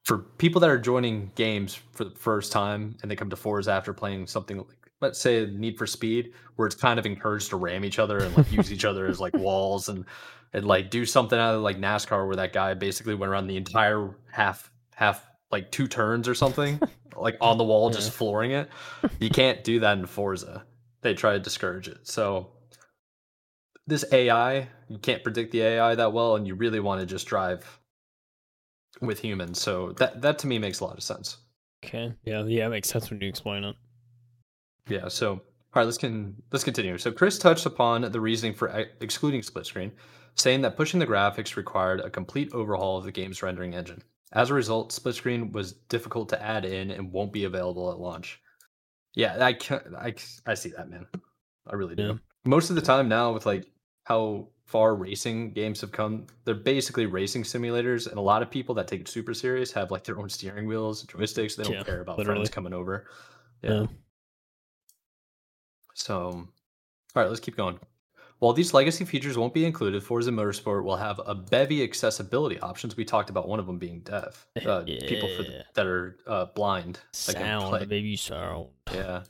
[0.03, 3.71] for people that are joining games for the first time and they come to Forza
[3.71, 7.57] after playing something like let's say Need for Speed, where it's kind of encouraged to
[7.57, 10.05] ram each other and like use each other as like walls and
[10.55, 13.57] and like do something out of like NASCAR where that guy basically went around the
[13.57, 16.79] entire half half like two turns or something,
[17.17, 17.97] like on the wall, yeah.
[17.97, 18.69] just flooring it.
[19.19, 20.63] You can't do that in Forza.
[21.01, 22.07] They try to discourage it.
[22.07, 22.51] So
[23.85, 27.27] this AI, you can't predict the AI that well, and you really want to just
[27.27, 27.79] drive
[29.01, 29.59] with humans.
[29.59, 31.37] So that that to me makes a lot of sense.
[31.83, 32.13] Okay.
[32.23, 32.45] Yeah.
[32.45, 32.67] Yeah.
[32.67, 33.75] It makes sense when you explain it.
[34.87, 35.09] Yeah.
[35.09, 35.41] So all
[35.75, 36.97] right, let's can let's continue.
[36.97, 39.91] So Chris touched upon the reasoning for uh, excluding split screen
[40.35, 44.03] saying that pushing the graphics required a complete overhaul of the game's rendering engine.
[44.33, 47.99] As a result, split screen was difficult to add in and won't be available at
[47.99, 48.41] launch.
[49.13, 50.13] Yeah, I can I
[50.45, 51.07] I see that, man.
[51.67, 52.03] I really do.
[52.03, 52.13] Yeah.
[52.43, 53.65] Most of the time now with like
[54.03, 58.75] how far racing games have come, they're basically racing simulators and a lot of people
[58.75, 61.83] that take it super serious have like their own steering wheels, joysticks, they don't yeah,
[61.83, 62.39] care about literally.
[62.39, 63.07] friends coming over.
[63.61, 63.81] Yeah.
[63.81, 63.85] yeah.
[65.93, 66.45] So, all
[67.15, 67.79] right, let's keep going.
[68.39, 72.97] While these legacy features won't be included, Forza Motorsport will have a bevy accessibility options.
[72.97, 75.07] We talked about one of them being deaf, uh, yeah.
[75.07, 76.99] people the, that are uh, blind.
[77.13, 78.67] Sound, baby sound.
[78.93, 79.23] Yeah.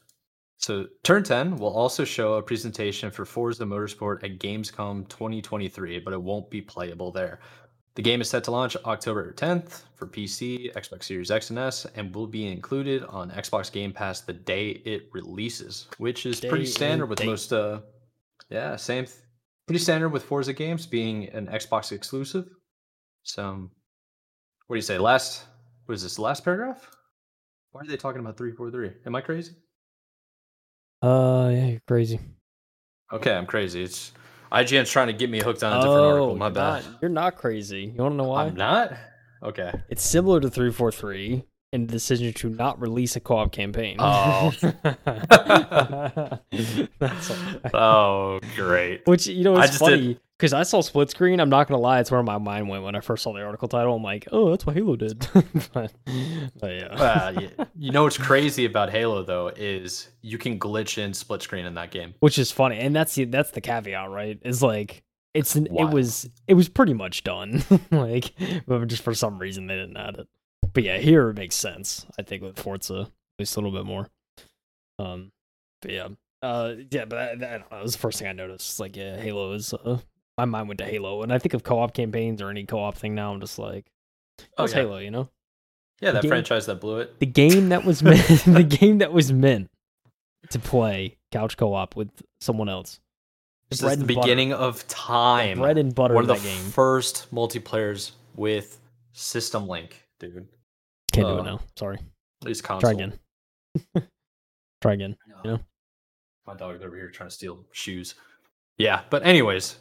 [0.58, 6.14] So Turn 10 will also show a presentation for Forza Motorsport at Gamescom 2023, but
[6.14, 7.40] it won't be playable there.
[7.94, 11.86] The game is set to launch October 10th for PC, Xbox Series X and S,
[11.96, 16.50] and will be included on Xbox Game Pass the day it releases, which is day
[16.50, 17.80] pretty standard with most uh,
[18.56, 19.04] yeah, same.
[19.04, 19.18] Th-
[19.68, 22.48] pretty standard with Forza games being an Xbox exclusive.
[23.24, 23.70] Some,
[24.68, 24.98] what do you say?
[24.98, 25.44] Last,
[25.86, 26.18] what is this?
[26.18, 26.90] Last paragraph?
[27.74, 29.02] Why are they talking about 343?
[29.06, 29.52] Am I crazy?
[31.02, 32.18] Uh, yeah, you're crazy.
[33.12, 33.84] Okay, I'm crazy.
[33.84, 34.14] It's
[34.54, 36.36] IGN's trying to get me hooked on a different oh, article.
[36.38, 36.86] My bad.
[36.86, 37.94] Not, you're not crazy.
[37.94, 38.46] You want to know why?
[38.46, 38.94] I'm not.
[39.44, 39.74] Okay.
[39.90, 43.98] It's similar to 343, and the decision to not release a co-op campaign.
[44.00, 44.54] Oh,
[47.74, 49.02] oh, great.
[49.06, 51.40] Which you know, it's funny because I saw split screen.
[51.40, 53.68] I'm not gonna lie, it's where my mind went when I first saw the article
[53.68, 53.96] title.
[53.96, 55.20] I'm like, oh, that's what Halo did.
[55.74, 55.92] but,
[56.60, 57.30] but, yeah.
[57.32, 61.66] You, you know what's crazy about Halo though is you can glitch in split screen
[61.66, 64.40] in that game, which is funny, and that's the that's the caveat, right?
[64.44, 65.04] Is like
[65.36, 68.32] it's an, it was it was pretty much done like
[68.66, 70.28] but just for some reason they didn't add it
[70.76, 72.06] but yeah, here it makes sense.
[72.20, 73.10] I think with Forza, at
[73.40, 74.08] least a little bit more.
[75.00, 75.32] Um,
[75.82, 76.10] but yeah,
[76.44, 78.70] uh, yeah, but that, that, that was the first thing I noticed.
[78.70, 79.74] It's like, yeah, Halo is.
[79.74, 79.98] Uh,
[80.38, 83.16] my mind went to Halo, and I think of co-op campaigns or any co-op thing
[83.16, 83.34] now.
[83.34, 83.86] I'm just like,
[84.58, 84.82] Oh, it's yeah.
[84.82, 85.30] Halo, you know,
[86.02, 87.20] Yeah, that Game- franchise that blew it.
[87.20, 89.70] the game that was meant, the game that was meant
[90.50, 92.10] to play couch co-op with
[92.42, 93.00] someone else.
[93.70, 94.22] This is the and butter.
[94.22, 95.58] beginning of time.
[95.60, 96.64] bread and butter One of of that the game.
[96.72, 98.80] first multiplayers with
[99.14, 100.48] system link, dude.
[101.16, 101.60] Can't do uh, it now.
[101.78, 101.98] Sorry.
[102.42, 102.92] At least console.
[102.94, 103.20] Try again.
[104.82, 105.16] Try again.
[105.44, 105.60] you know?
[106.46, 108.16] My dog's over here trying to steal shoes.
[108.78, 109.78] Yeah, but anyways,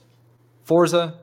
[0.63, 1.15] Forza,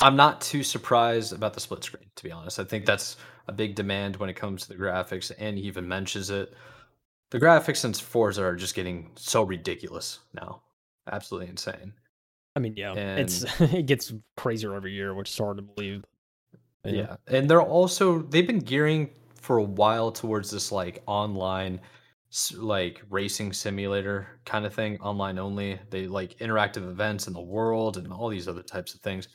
[0.00, 2.58] I'm not too surprised about the split screen, to be honest.
[2.58, 3.16] I think that's
[3.48, 6.52] a big demand when it comes to the graphics, and he even mentions it.
[7.30, 10.62] The graphics in Forza are just getting so ridiculous now.
[11.10, 11.92] Absolutely insane.
[12.56, 16.04] I mean, yeah, it's it gets crazier every year, which is hard to believe.
[16.82, 17.16] But Yeah.
[17.26, 21.80] And they're also they've been gearing for a while towards this like online
[22.56, 25.78] like racing simulator kind of thing, online only.
[25.90, 29.28] They like interactive events in the world and all these other types of things.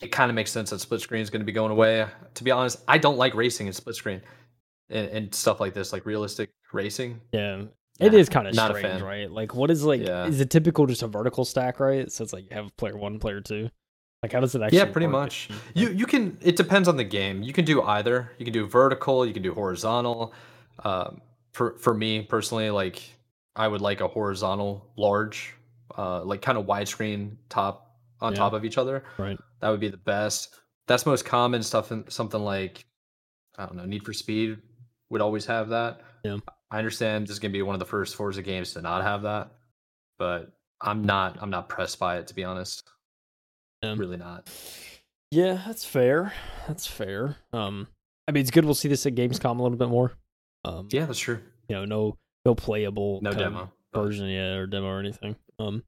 [0.00, 2.06] It kind of makes sense that split screen is going to be going away.
[2.34, 4.20] To be honest, I don't like racing in split screen
[4.90, 7.20] and, and stuff like this, like realistic racing.
[7.32, 7.62] Yeah.
[7.98, 9.04] It Nah, is kind of not a strange, fan.
[9.04, 9.30] right?
[9.30, 10.02] Like, what is like?
[10.02, 10.26] Yeah.
[10.26, 12.12] Is it typical just a vertical stack, right?
[12.12, 13.70] So it's like you have player one, player two.
[14.22, 14.78] Like, how does it actually?
[14.78, 15.48] Yeah, pretty much.
[15.74, 16.38] You you can.
[16.40, 17.42] It depends on the game.
[17.42, 18.32] You can do either.
[18.38, 19.24] You can do vertical.
[19.24, 20.34] You can do horizontal.
[20.84, 21.20] Um,
[21.52, 23.00] for for me personally, like
[23.54, 25.54] I would like a horizontal, large,
[25.96, 28.38] uh, like kind of widescreen top on Yeah.
[28.38, 29.04] top of each other.
[29.18, 29.38] Right.
[29.60, 30.54] That would be the best.
[30.88, 31.92] That's most common stuff.
[31.92, 32.84] In something like
[33.56, 34.58] I don't know, Need for Speed
[35.10, 36.00] would always have that.
[36.24, 36.38] Yeah.
[36.72, 39.22] I understand this is gonna be one of the first Forza games to not have
[39.22, 39.52] that,
[40.18, 41.38] but I'm not.
[41.40, 42.82] I'm not pressed by it to be honest.
[43.82, 43.94] Yeah.
[43.96, 44.48] Really not.
[45.30, 46.32] Yeah, that's fair.
[46.66, 47.36] That's fair.
[47.52, 47.86] Um,
[48.26, 48.64] I mean, it's good.
[48.64, 50.12] We'll see this at Gamescom a little bit more.
[50.64, 51.38] Um, Yeah, that's true.
[51.68, 53.70] you know, no, no playable, No demo.
[53.94, 55.36] version yet or demo or anything.
[55.58, 55.82] Um,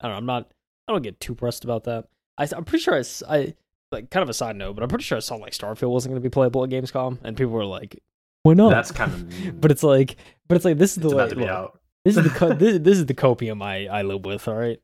[0.00, 0.18] I don't know.
[0.18, 0.50] I'm not.
[0.88, 2.06] I don't get too pressed about that.
[2.38, 3.54] I, am pretty sure I.
[3.92, 6.12] like kind of a side note, but I'm pretty sure I saw like Starfield wasn't
[6.12, 7.98] going to be playable at Gamescom, and people were like,
[8.42, 9.60] "Why not?" That's kind of.
[9.60, 10.16] but it's like,
[10.48, 11.14] but it's like this is the way.
[11.14, 11.80] about to be look, out.
[12.04, 14.46] this is the co- this, this is the copium I I live with.
[14.48, 14.80] All right,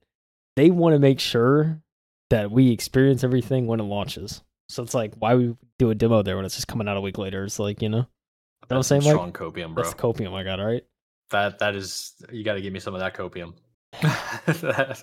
[0.56, 1.81] they want to make sure
[2.32, 4.42] that we experience everything when it launches.
[4.68, 7.00] So it's like, why we do a demo there when it's just coming out a
[7.00, 7.44] week later?
[7.44, 8.06] It's like, you know,
[8.68, 9.84] what I'm saying, strong copium, bro.
[9.84, 10.58] that's copium I got.
[10.60, 10.82] All right.
[11.30, 12.12] That that is.
[12.30, 13.54] You got to give me some of that copium.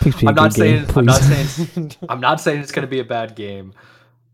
[0.00, 1.96] Please I'm not good game, saying- I'm not please.
[2.08, 3.72] I'm not saying it's going to be a bad game.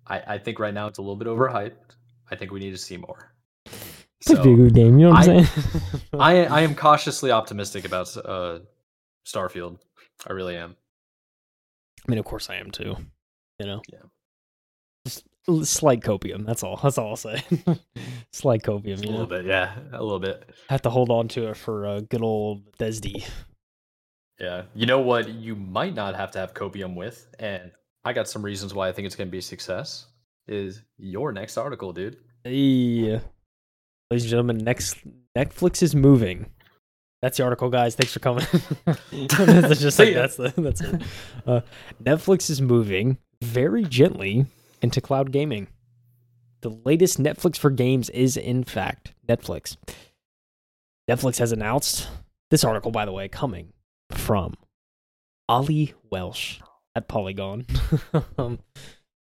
[0.07, 1.75] I, I think right now it's a little bit overhyped.
[2.31, 3.33] I think we need to see more.
[3.67, 3.79] Please
[4.27, 4.99] be a So good game.
[4.99, 5.93] You know what I'm I- saying?
[6.15, 8.61] I I am cautiously optimistic about uh,
[9.27, 9.79] Starfield.
[10.27, 10.77] I really am.
[12.07, 12.97] I mean, of course I am too.
[13.59, 13.83] You know.
[13.93, 14.01] Yeah.
[15.07, 15.25] Just
[15.73, 16.47] slight copium.
[16.47, 16.79] That's all.
[16.83, 17.43] That's all I'll say.
[18.33, 18.99] slight copium.
[18.99, 19.27] A little know.
[19.27, 20.49] bit, yeah, a little bit.
[20.69, 23.25] Have to hold on to it for uh, good old Desd.
[24.39, 24.63] Yeah.
[24.75, 27.71] You know what you might not have to have copium with, and
[28.05, 30.07] I got some reasons why I think it's going to be a success.
[30.49, 32.17] Is your next article, dude?
[32.43, 33.21] Hey,
[34.11, 34.97] ladies and gentlemen, next
[35.37, 36.47] Netflix is moving.
[37.23, 37.95] That's the article, guys.
[37.95, 38.45] Thanks for coming.
[38.85, 41.03] that's just like that's the, that's it.
[41.47, 41.61] Uh,
[42.03, 44.47] Netflix is moving very gently
[44.83, 45.69] into cloud gaming.
[46.63, 49.77] The latest Netflix for games is, in fact, Netflix.
[51.09, 52.09] Netflix has announced
[52.51, 53.73] this article, by the way, coming
[54.11, 54.55] from
[55.49, 56.61] Ollie Welsh
[56.95, 57.67] at Polygon.
[58.39, 58.59] um,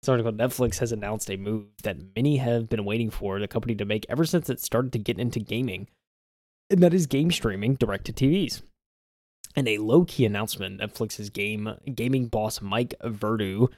[0.01, 3.75] this article Netflix has announced a move that many have been waiting for the company
[3.75, 5.87] to make ever since it started to get into gaming,
[6.69, 8.61] and that is game streaming direct to TVs.
[9.55, 13.71] In a low key announcement, Netflix's game gaming boss Mike Verdu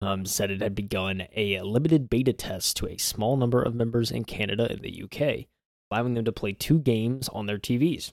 [0.00, 4.10] um, said it had begun a limited beta test to a small number of members
[4.10, 5.46] in Canada and the UK,
[5.90, 8.12] allowing them to play two games on their TVs.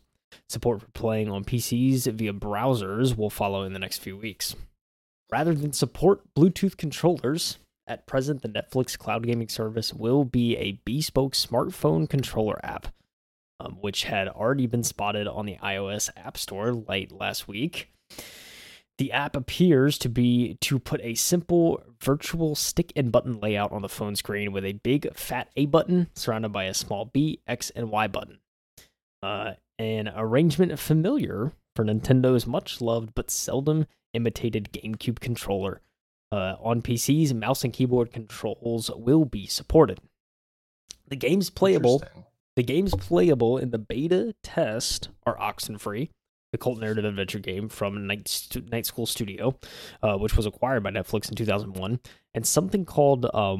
[0.49, 4.55] Support for playing on PCs via browsers will follow in the next few weeks.
[5.31, 7.57] Rather than support Bluetooth controllers,
[7.87, 12.87] at present the Netflix cloud gaming service will be a bespoke smartphone controller app,
[13.59, 17.91] um, which had already been spotted on the iOS App Store late last week.
[18.97, 23.81] The app appears to be to put a simple virtual stick and button layout on
[23.81, 27.71] the phone screen with a big fat A button surrounded by a small B, X,
[27.71, 28.39] and Y button.
[29.21, 35.81] Uh, an arrangement familiar for Nintendo's much loved but seldom imitated GameCube controller.
[36.31, 39.99] Uh, on PCs, mouse and keyboard controls will be supported.
[41.07, 42.03] The games playable,
[42.55, 46.09] the games playable in the beta test are Oxenfree,
[46.51, 49.57] the cult narrative adventure game from Night, Night School Studio,
[50.01, 51.99] uh, which was acquired by Netflix in 2001,
[52.33, 53.57] and something called uh,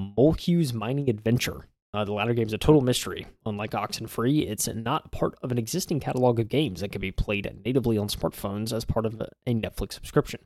[0.73, 1.65] Mining Adventure.
[1.93, 3.25] Uh, the latter game is a total mystery.
[3.45, 7.49] Unlike Oxenfree, it's not part of an existing catalog of games that can be played
[7.63, 10.41] natively on smartphones as part of a Netflix subscription.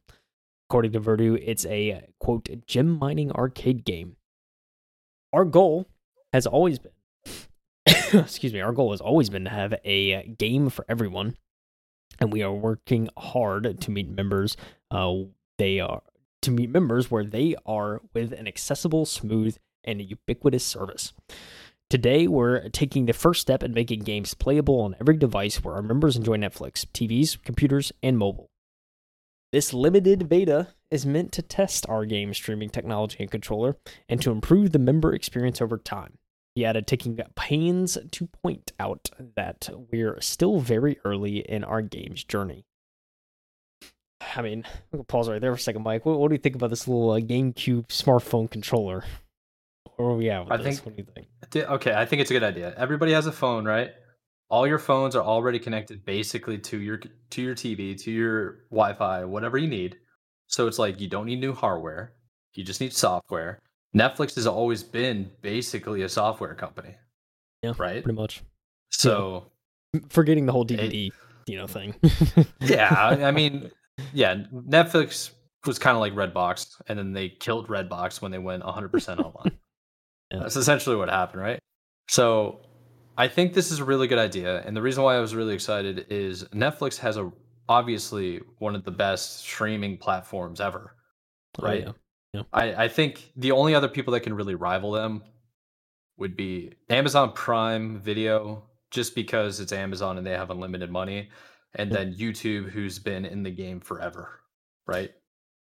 [0.69, 4.17] According to Verdu, it's a quote gem mining arcade game.
[5.33, 5.87] Our goal
[6.33, 6.91] has always been
[8.13, 11.35] excuse me, our goal has always been to have a game for everyone,
[12.19, 14.55] and we are working hard to meet members.
[14.91, 15.15] Uh,
[15.57, 16.03] they are
[16.41, 21.13] to meet members where they are with an accessible, smooth, and ubiquitous service.
[21.89, 25.81] Today, we're taking the first step in making games playable on every device where our
[25.81, 28.51] members enjoy Netflix, TVs, computers, and mobile.
[29.51, 34.31] This limited beta is meant to test our game streaming technology and controller and to
[34.31, 36.19] improve the member experience over time.
[36.59, 42.21] He added, taking pains to point out that we're still very early in our game's
[42.25, 42.65] journey.
[44.35, 44.65] I mean,
[45.07, 46.05] pause right there for a second, Mike.
[46.05, 49.05] What, what do you think about this little uh, GameCube smartphone controller?
[49.95, 50.81] Where are we at with I this?
[50.81, 51.69] think- what do you think?
[51.69, 52.73] Okay, I think it's a good idea.
[52.75, 53.91] Everybody has a phone, right?
[54.49, 59.23] All your phones are already connected basically to your to your TV, to your Wi-Fi,
[59.23, 59.95] whatever you need.
[60.47, 62.15] So it's like you don't need new hardware.
[62.53, 63.61] You just need software.
[63.95, 66.95] Netflix has always been basically a software company,
[67.63, 68.03] Yeah, right?
[68.03, 68.43] pretty much.
[68.91, 69.51] So
[70.09, 71.11] Forgetting the whole It- DVD,
[71.47, 71.95] you know, thing.
[72.61, 73.71] yeah, I mean,
[74.13, 75.31] yeah, Netflix
[75.65, 79.57] was kind of like Redbox, and then they killed Redbox when they went 100% online.
[80.31, 80.39] Yeah.
[80.39, 81.59] That's essentially what happened, right?
[82.07, 82.59] So
[83.17, 85.55] I think this is a really good idea, and the reason why I was really
[85.55, 87.31] excited is Netflix has a
[87.67, 90.95] obviously one of the best streaming platforms ever,
[91.59, 91.87] Oh, right?
[92.33, 92.43] Yeah.
[92.53, 95.23] I, I think the only other people that can really rival them
[96.17, 101.29] would be Amazon Prime Video, just because it's Amazon and they have unlimited money,
[101.75, 104.41] and then YouTube, who's been in the game forever,
[104.87, 105.11] right?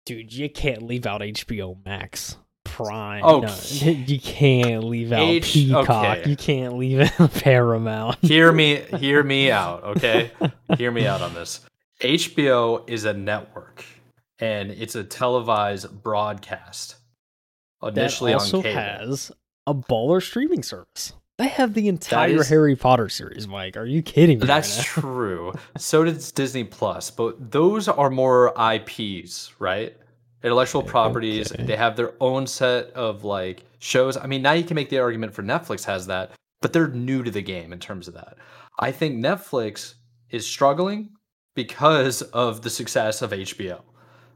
[0.07, 2.37] Dude, you can't leave out HBO Max.
[2.65, 3.23] Prime.
[3.25, 5.89] Oh, No, you can't leave out H- Peacock.
[6.19, 6.29] okay.
[6.29, 8.19] You can't leave out Paramount.
[8.21, 10.33] Hear me, hear me out, okay?
[10.77, 11.61] hear me out on this.
[12.01, 13.85] HBO is a network,
[14.39, 16.97] and it's a televised broadcast.
[17.83, 18.81] Initially that also on cable.
[18.81, 19.31] has
[19.67, 21.13] a baller streaming service.
[21.37, 23.77] They have the entire is- Harry Potter series, Mike.
[23.77, 24.47] Are you kidding me?
[24.47, 25.53] That's right true.
[25.77, 29.97] So does Disney Plus, but those are more IPs, right?
[30.43, 31.53] Intellectual Okay, properties.
[31.53, 31.65] okay.
[31.65, 34.17] They have their own set of like shows.
[34.17, 36.31] I mean, now you can make the argument for Netflix has that,
[36.63, 38.37] but they're new to the game in terms of that.
[38.79, 39.95] I think Netflix
[40.31, 41.11] is struggling
[41.55, 43.81] because of the success of HBO,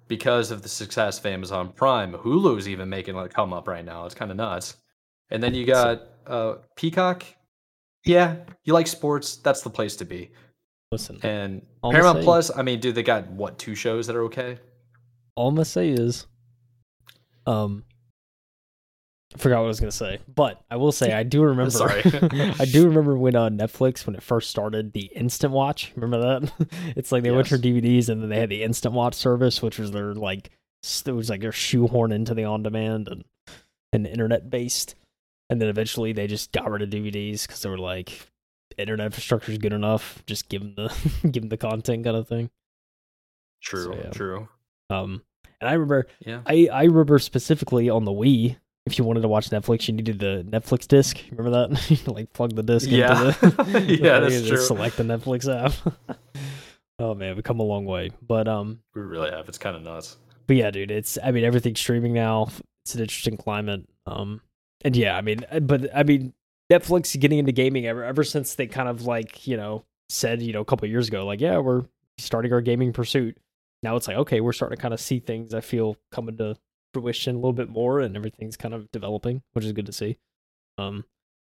[0.08, 2.12] because of the success of Amazon Prime.
[2.12, 4.06] Hulu's even making a come up right now.
[4.06, 4.76] It's kind of nuts.
[5.30, 7.24] And then you got uh, Peacock.
[8.04, 9.36] Yeah, you like sports.
[9.36, 10.30] That's the place to be.
[10.90, 14.58] Listen, And Paramount Plus, I mean, dude, they got what two shows that are okay?
[15.36, 16.26] all I'm gonna say is,
[17.46, 17.84] um,
[19.36, 21.70] forgot what I was gonna say, but I will say I do remember.
[21.70, 22.02] Sorry.
[22.58, 25.92] I do remember when uh, Netflix when it first started the Instant Watch.
[25.96, 26.52] Remember that?
[26.96, 29.78] it's like they went for DVDs and then they had the Instant Watch service, which
[29.78, 30.50] was their like
[31.06, 33.24] it was like their shoehorn into the on demand and
[33.92, 34.94] and internet based.
[35.50, 38.26] And then eventually they just got rid of DVDs because they were like
[38.76, 40.22] internet infrastructure is good enough.
[40.26, 42.50] Just give them the give them the content kind of thing.
[43.62, 44.10] True, yeah.
[44.10, 44.48] true.
[44.90, 45.22] Um,
[45.60, 46.40] and I remember Yeah.
[46.46, 48.56] I I remember specifically on the Wii.
[48.90, 51.18] If you wanted to watch Netflix, you needed the Netflix disc.
[51.30, 51.90] Remember that?
[52.06, 53.34] You like plug the disc Yeah.
[53.42, 54.56] into the Yeah, that's true.
[54.56, 56.18] Select the Netflix app.
[56.98, 58.10] oh man, we've come a long way.
[58.26, 59.48] But um, We really have.
[59.48, 60.16] It's kind of nuts.
[60.46, 62.48] but yeah, dude, it's I mean everything's streaming now.
[62.84, 63.86] It's an interesting climate.
[64.06, 64.40] Um,
[64.82, 66.32] and yeah, I mean, uh, but I mean
[66.72, 70.54] Netflix getting into gaming ever ever since they kind of like you know said you
[70.54, 71.84] know a couple of years ago like yeah we're
[72.16, 73.36] starting our gaming pursuit.
[73.82, 76.56] Now it's like okay we're starting to kind of see things I feel coming to
[76.94, 80.18] fruition a little bit more and everything's kind of developing, which is good to see.
[80.78, 81.04] Um,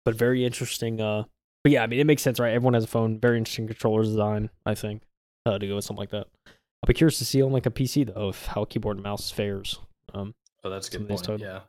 [0.05, 0.99] but very interesting.
[1.01, 1.23] Uh,
[1.63, 2.53] but yeah, I mean it makes sense, right?
[2.53, 3.19] Everyone has a phone.
[3.19, 5.03] Very interesting controller design, I think,
[5.45, 6.27] uh, to go with something like that.
[6.47, 9.31] I'll be curious to see on like a PC though, if how keyboard and mouse
[9.31, 9.79] fares.
[10.13, 11.41] Um, Oh, that's good point.
[11.41, 11.59] Yeah.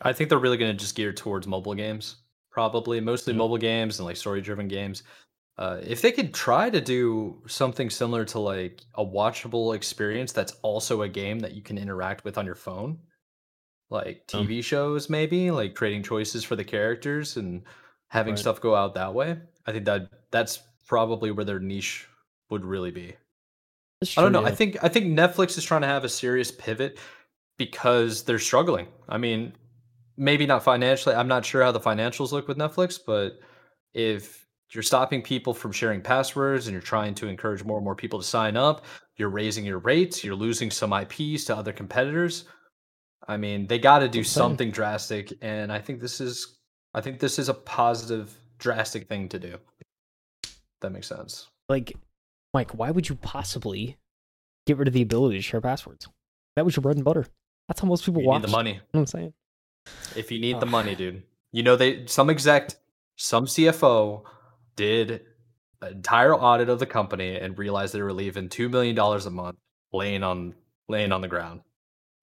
[0.00, 2.16] I think they're really going to just gear towards mobile games,
[2.50, 3.38] probably mostly Yeah.
[3.38, 5.02] mobile games and like story driven games.
[5.60, 10.54] Uh, if they could try to do something similar to like a watchable experience that's
[10.62, 12.98] also a game that you can interact with on your phone,
[13.90, 17.62] like Um, TV shows, maybe like creating choices for the characters and
[18.08, 18.38] having right.
[18.38, 19.38] stuff go out that way.
[19.66, 22.08] I think that that's probably where their niche
[22.48, 23.14] would really be.
[24.00, 24.40] That's I don't true.
[24.40, 24.46] know.
[24.46, 26.98] I think I think Netflix is trying to have a serious pivot
[27.58, 28.88] because they're struggling.
[29.10, 29.52] I mean,
[30.16, 31.14] maybe not financially.
[31.14, 33.40] I'm not sure how the financials look with Netflix, but
[33.92, 34.39] if
[34.72, 38.18] you're stopping people from sharing passwords and you're trying to encourage more and more people
[38.20, 38.84] to sign up,
[39.16, 42.44] you're raising your rates, you're losing some IPs to other competitors.
[43.26, 46.58] I mean, they got to do something drastic and I think this is
[46.94, 49.58] I think this is a positive drastic thing to do.
[50.80, 51.48] That makes sense.
[51.68, 51.92] Like,
[52.52, 53.96] Mike, why would you possibly
[54.66, 56.08] get rid of the ability to share passwords?
[56.56, 57.26] That was your bread and butter.
[57.68, 58.42] That's how most people You watch.
[58.42, 58.70] need the money.
[58.72, 59.32] You know what I'm saying?
[60.16, 61.22] If you need the money, dude.
[61.52, 62.70] You know they some exec,
[63.16, 64.22] some CFO
[64.80, 65.20] did
[65.82, 69.30] an entire audit of the company and realized they were leaving two million dollars a
[69.30, 69.58] month
[69.92, 70.54] laying on
[70.88, 71.60] laying on the ground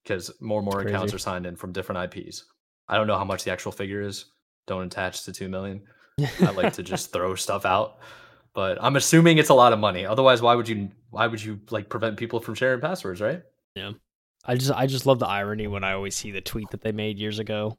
[0.03, 2.45] because more and more accounts are signed in from different IPs.
[2.87, 4.25] I don't know how much the actual figure is.
[4.65, 5.83] Don't attach to two million.
[6.19, 7.99] I like to just throw stuff out,
[8.55, 10.03] but I'm assuming it's a lot of money.
[10.03, 13.43] Otherwise, why would you why would you like prevent people from sharing passwords, right?
[13.75, 13.91] Yeah.
[14.45, 16.91] I just I just love the irony when I always see the tweet that they
[16.91, 17.77] made years ago.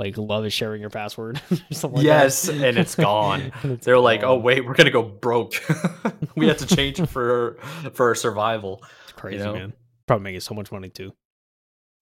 [0.00, 1.42] Like love is sharing your password.
[1.50, 2.22] or something like that.
[2.22, 3.52] Yes, and it's gone.
[3.62, 5.52] And it's They're like, "Oh wait, we're gonna go broke.
[6.34, 7.58] we have to change it for
[7.92, 9.52] for our survival." It's crazy, know?
[9.52, 9.72] man.
[10.06, 11.12] Probably making so much money too.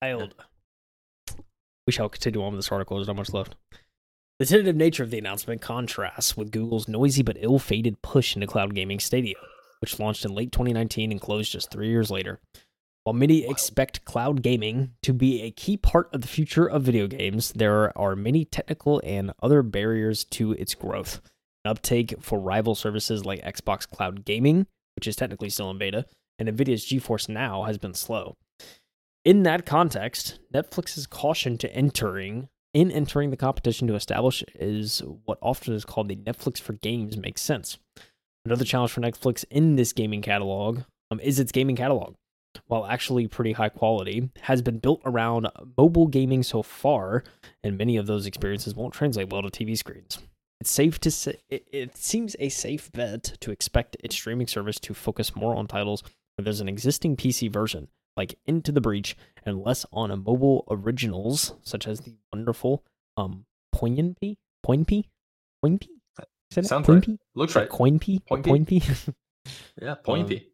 [0.01, 0.37] Wild.
[1.89, 2.99] We shall continue on with this article.
[2.99, 3.57] There's not much left.
[4.39, 8.73] The tentative nature of the announcement contrasts with Google's noisy but ill-fated push into cloud
[8.75, 9.35] gaming Stadia,
[9.81, 12.41] which launched in late 2019 and closed just three years later.
[13.09, 17.07] While many expect cloud gaming to be a key part of the future of video
[17.07, 21.23] games, there are many technical and other barriers to its growth.
[21.65, 26.05] Uptake for rival services like Xbox Cloud Gaming, which is technically still in beta,
[26.39, 28.37] and Nvidia's GeForce Now has been slow.
[29.25, 35.39] In that context, Netflix's caution to entering in entering the competition to establish is what
[35.41, 37.79] often is called the Netflix for games makes sense.
[38.45, 40.81] Another challenge for Netflix in this gaming catalog
[41.11, 42.15] um, is its gaming catalog.
[42.67, 47.25] While actually pretty high quality, has been built around mobile gaming so far,
[47.63, 50.19] and many of those experiences won't translate well to TV screens.
[50.61, 54.95] It's safe to say it, seems a safe bet to expect its streaming service to
[54.95, 56.03] focus more on titles
[56.37, 60.65] where there's an existing PC version, like Into the Breach, and less on a mobile
[60.69, 62.83] originals such as the wonderful
[63.17, 63.45] um
[63.75, 64.37] Poinpy,
[64.67, 65.05] Poinpy.
[66.17, 66.67] That?
[66.67, 67.07] Sounds right.
[67.35, 67.69] Looks right.
[67.69, 68.83] Coinpy, or Poinpy?
[68.83, 69.15] Poinpy.
[69.81, 70.48] Yeah, pointy.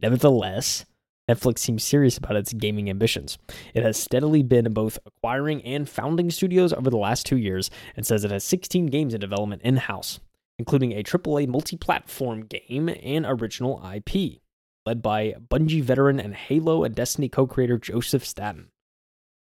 [0.00, 0.84] Nevertheless,
[1.28, 3.36] Netflix seems serious about its gaming ambitions.
[3.74, 8.06] It has steadily been both acquiring and founding studios over the last two years and
[8.06, 10.20] says it has 16 games in development in house,
[10.58, 14.40] including a AAA multi platform game and original IP,
[14.86, 18.68] led by Bungie veteran and Halo and Destiny co creator Joseph Staten.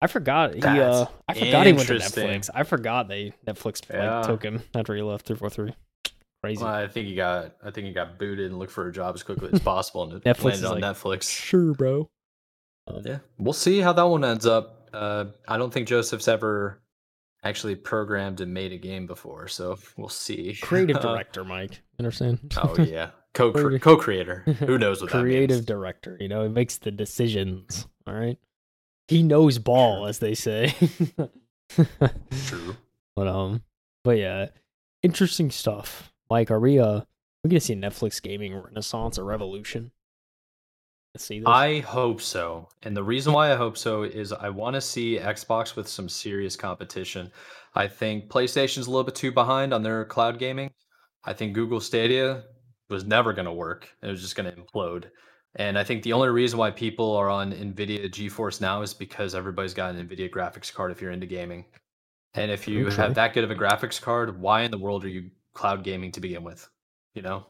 [0.01, 1.95] I forgot he uh I forgot he went to.
[1.95, 2.49] Netflix.
[2.55, 4.19] I forgot they Netflix Yeah.
[4.19, 5.75] like took him after he left 343.
[6.43, 6.63] Crazy.
[6.63, 9.15] Well, I think he got I think he got booted and looked for a job
[9.15, 11.29] as quickly as possible and Netflix landed on like, Netflix.
[11.29, 12.09] Sure, bro.
[12.87, 14.89] Um, Yeah, we'll see how that one ends up.
[14.93, 16.81] Uh, I don't think Joseph's ever
[17.43, 20.57] actually programmed and made a game before, so we'll see.
[20.61, 21.81] creative Uh, director, Mike.
[21.99, 22.39] Understand?
[22.57, 24.39] oh yeah, co co creator.
[24.59, 26.17] Who knows what creative director.
[26.19, 27.85] You know, he makes the decisions.
[28.07, 28.37] All right.
[29.09, 30.73] He knows ball, as they say.
[31.69, 32.75] True.
[33.15, 33.63] but um,
[34.03, 34.47] but yeah,
[35.03, 36.11] interesting stuff.
[36.29, 37.01] Mike, are we uh,
[37.43, 39.91] we gonna see a Netflix gaming renaissance or revolution?
[41.13, 41.65] Let's see this.
[41.65, 42.69] I hope so.
[42.83, 46.07] And the reason why I hope so is I want to see Xbox with some
[46.09, 47.31] serious competition.
[47.75, 50.71] I think PlayStation's a little bit too behind on their cloud gaming.
[51.23, 52.43] I think Google Stadia
[52.89, 53.89] was never going to work.
[54.01, 55.05] It was just going to implode.
[55.55, 59.33] And I think the only reason why people are on Nvidia GeForce now is because
[59.33, 61.65] everybody's got an Nvidia graphics card if you're into gaming.
[62.35, 62.95] And if you Okay.
[62.97, 66.11] have that good of a graphics card, why in the world are you cloud gaming
[66.13, 66.67] to begin with?
[67.13, 67.45] You know?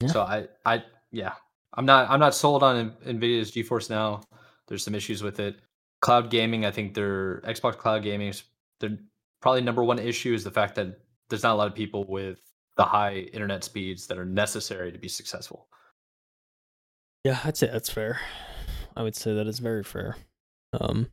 [0.00, 0.08] Yeah.
[0.08, 1.34] So I I yeah,
[1.74, 4.22] I'm not I'm not sold on Nvidia's GeForce now.
[4.68, 5.56] There's some issues with it.
[6.00, 8.42] Cloud gaming, I think their Xbox Cloud Gaming is
[8.80, 8.98] their
[9.40, 12.40] probably number one issue is the fact that there's not a lot of people with
[12.76, 15.68] the high internet speeds that are necessary to be successful.
[17.24, 18.20] Yeah, I'd say that's fair.
[18.96, 20.16] I would say that is very fair.
[20.72, 21.10] Um,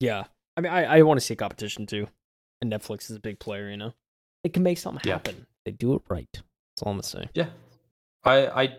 [0.00, 0.24] yeah.
[0.56, 2.08] I mean, I, I want to see competition too.
[2.60, 3.92] And Netflix is a big player, you know.
[4.46, 5.14] They can make something Yeah.
[5.14, 5.44] happen.
[5.64, 6.28] They do it right.
[6.32, 7.28] That's all I'm gonna say.
[7.34, 7.50] Yeah.
[8.22, 8.78] I I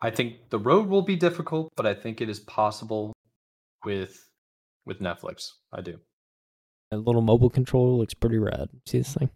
[0.00, 3.12] I think the road will be difficult, but I think it is possible
[3.84, 4.30] with
[4.86, 5.50] with Netflix.
[5.70, 6.00] I do.
[6.90, 8.70] That little mobile controller looks pretty rad.
[8.86, 9.28] See this thing?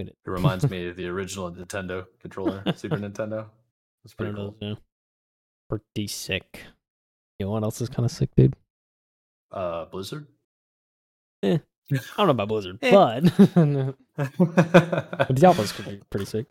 [0.00, 3.48] Wait, It reminds me of the original Nintendo controller, Super Nintendo.
[4.04, 4.56] It's pretty cool.
[4.60, 4.74] yeah.
[5.68, 6.64] Pretty sick.
[7.38, 8.56] You know what else is kind of sick, dude?
[9.52, 10.26] Uh, Blizzard.
[11.90, 12.90] I don't know about Blizzard, Eh.
[12.90, 13.24] but
[14.48, 16.46] but Diablo's could be pretty sick.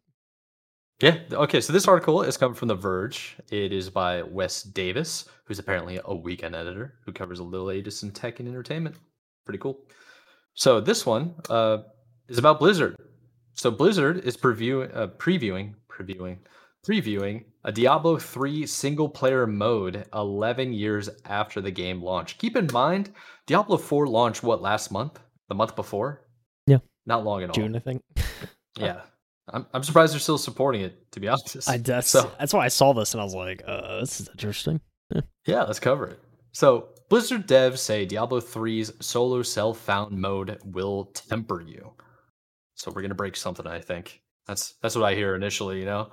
[1.01, 1.17] Yeah.
[1.31, 1.61] Okay.
[1.61, 3.37] So this article is coming from The Verge.
[3.49, 8.03] It is by Wes Davis, who's apparently a weekend editor who covers a little latest
[8.03, 8.95] in tech and entertainment.
[9.45, 9.79] Pretty cool.
[10.53, 11.79] So this one uh,
[12.27, 12.95] is about Blizzard.
[13.55, 16.37] So Blizzard is preview, uh, previewing, previewing,
[16.87, 22.39] previewing a Diablo 3 single player mode 11 years after the game launched.
[22.39, 23.11] Keep in mind,
[23.45, 25.19] Diablo 4 launched what last month?
[25.49, 26.25] The month before?
[26.67, 26.77] Yeah.
[27.05, 27.53] Not long at all.
[27.55, 28.01] June, I think.
[28.79, 29.01] Yeah.
[29.49, 31.67] I'm, I'm surprised they're still supporting it, to be honest.
[31.69, 34.29] I that's So- that's why I saw this and I was like, uh, this is
[34.29, 34.79] interesting.
[35.45, 36.19] Yeah, let's cover it.
[36.53, 41.91] So, Blizzard devs say Diablo 3's solo self found mode will temper you.
[42.75, 44.21] So, we're going to break something, I think.
[44.47, 46.11] That's that's what I hear initially, you know.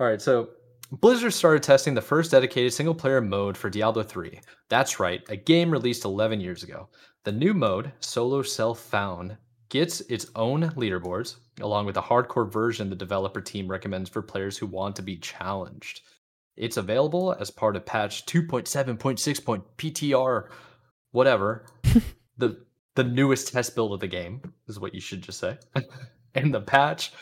[0.00, 0.50] All right, so
[0.92, 4.40] Blizzard started testing the first dedicated single player mode for Diablo 3.
[4.68, 6.88] That's right, a game released 11 years ago.
[7.24, 9.36] The new mode, Solo Self Found,
[9.68, 14.56] gets its own leaderboards along with a hardcore version the developer team recommends for players
[14.56, 16.02] who want to be challenged.
[16.56, 20.48] It's available as part of patch 2.7.6.ptr
[21.12, 21.66] whatever.
[22.38, 25.56] the the newest test build of the game is what you should just say.
[26.34, 27.12] and the patch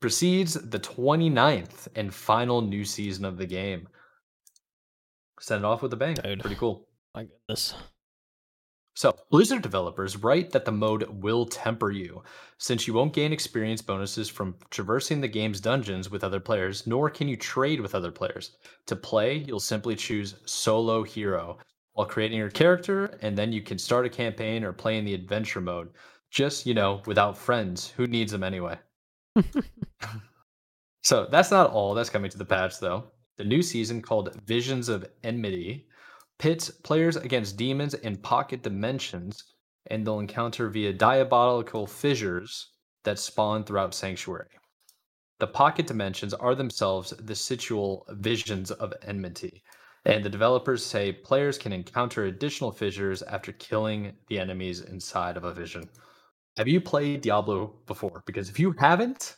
[0.00, 3.86] precedes the 29th and final new season of the game.
[5.38, 6.14] Send it off with a bang.
[6.14, 6.40] Dude.
[6.40, 6.86] Pretty cool.
[7.14, 7.74] My goodness.
[8.94, 12.22] So, Blizzard developers write that the mode will temper you,
[12.58, 17.08] since you won't gain experience bonuses from traversing the game's dungeons with other players, nor
[17.08, 18.56] can you trade with other players.
[18.86, 21.56] To play, you'll simply choose solo hero
[21.94, 25.14] while creating your character, and then you can start a campaign or play in the
[25.14, 25.90] adventure mode.
[26.30, 27.90] Just, you know, without friends.
[27.90, 28.78] Who needs them anyway?
[31.02, 33.04] So that's not all that's coming to the patch, though.
[33.36, 35.86] The new season called Visions of Enmity
[36.38, 39.44] pits players against demons in pocket dimensions,
[39.86, 42.70] and they'll encounter via diabolical fissures
[43.04, 44.48] that spawn throughout Sanctuary.
[45.38, 49.62] The pocket dimensions are themselves the situal visions of enmity,
[50.04, 55.44] and the developers say players can encounter additional fissures after killing the enemies inside of
[55.44, 55.88] a vision.
[56.60, 58.22] Have you played Diablo before?
[58.26, 59.36] Because if you haven't,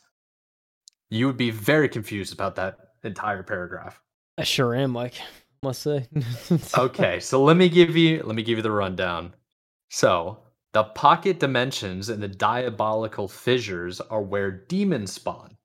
[1.09, 4.01] you would be very confused about that entire paragraph.
[4.37, 5.15] I sure am, Mike.
[5.63, 6.09] Must say.
[6.77, 9.35] Okay, so let me give you let me give you the rundown.
[9.89, 10.39] So,
[10.73, 15.55] the pocket dimensions and the diabolical fissures are where demons spawn.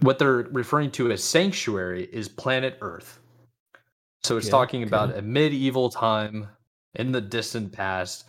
[0.00, 3.20] What they're referring to as sanctuary is planet Earth.
[4.24, 5.18] So it's Okay, talking about okay.
[5.18, 6.48] a medieval time
[6.94, 8.24] in the distant past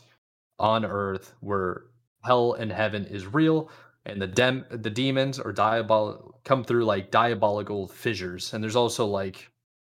[0.63, 1.83] on Earth where
[2.23, 3.69] hell and heaven is real
[4.05, 9.05] and the dem the demons or diabol come through like diabolical fissures and there's also
[9.05, 9.51] like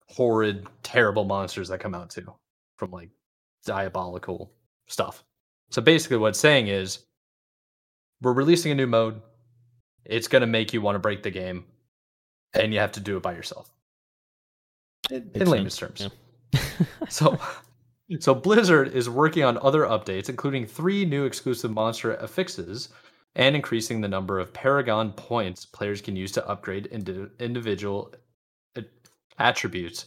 [0.10, 2.34] horrid terrible monsters that come out too
[2.78, 3.10] from like
[3.66, 4.52] diabolical
[4.88, 5.24] stuff.
[5.70, 7.06] So basically what it's saying is
[8.22, 9.22] we're releasing a new mode.
[10.04, 11.66] It's going to make you want to break the game
[12.54, 13.70] and you have to do it by yourself.
[15.12, 16.10] In, in layman's terms.
[16.54, 16.60] yeah.
[17.10, 17.40] So,
[18.20, 22.90] so Blizzard is working on other updates, including three new exclusive monster affixes
[23.36, 28.14] and increasing the number of Paragon points players can use to upgrade indi- individual
[28.78, 28.82] uh,
[29.40, 30.06] attributes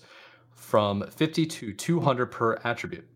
[0.54, 3.06] from 50 to 200 per attribute.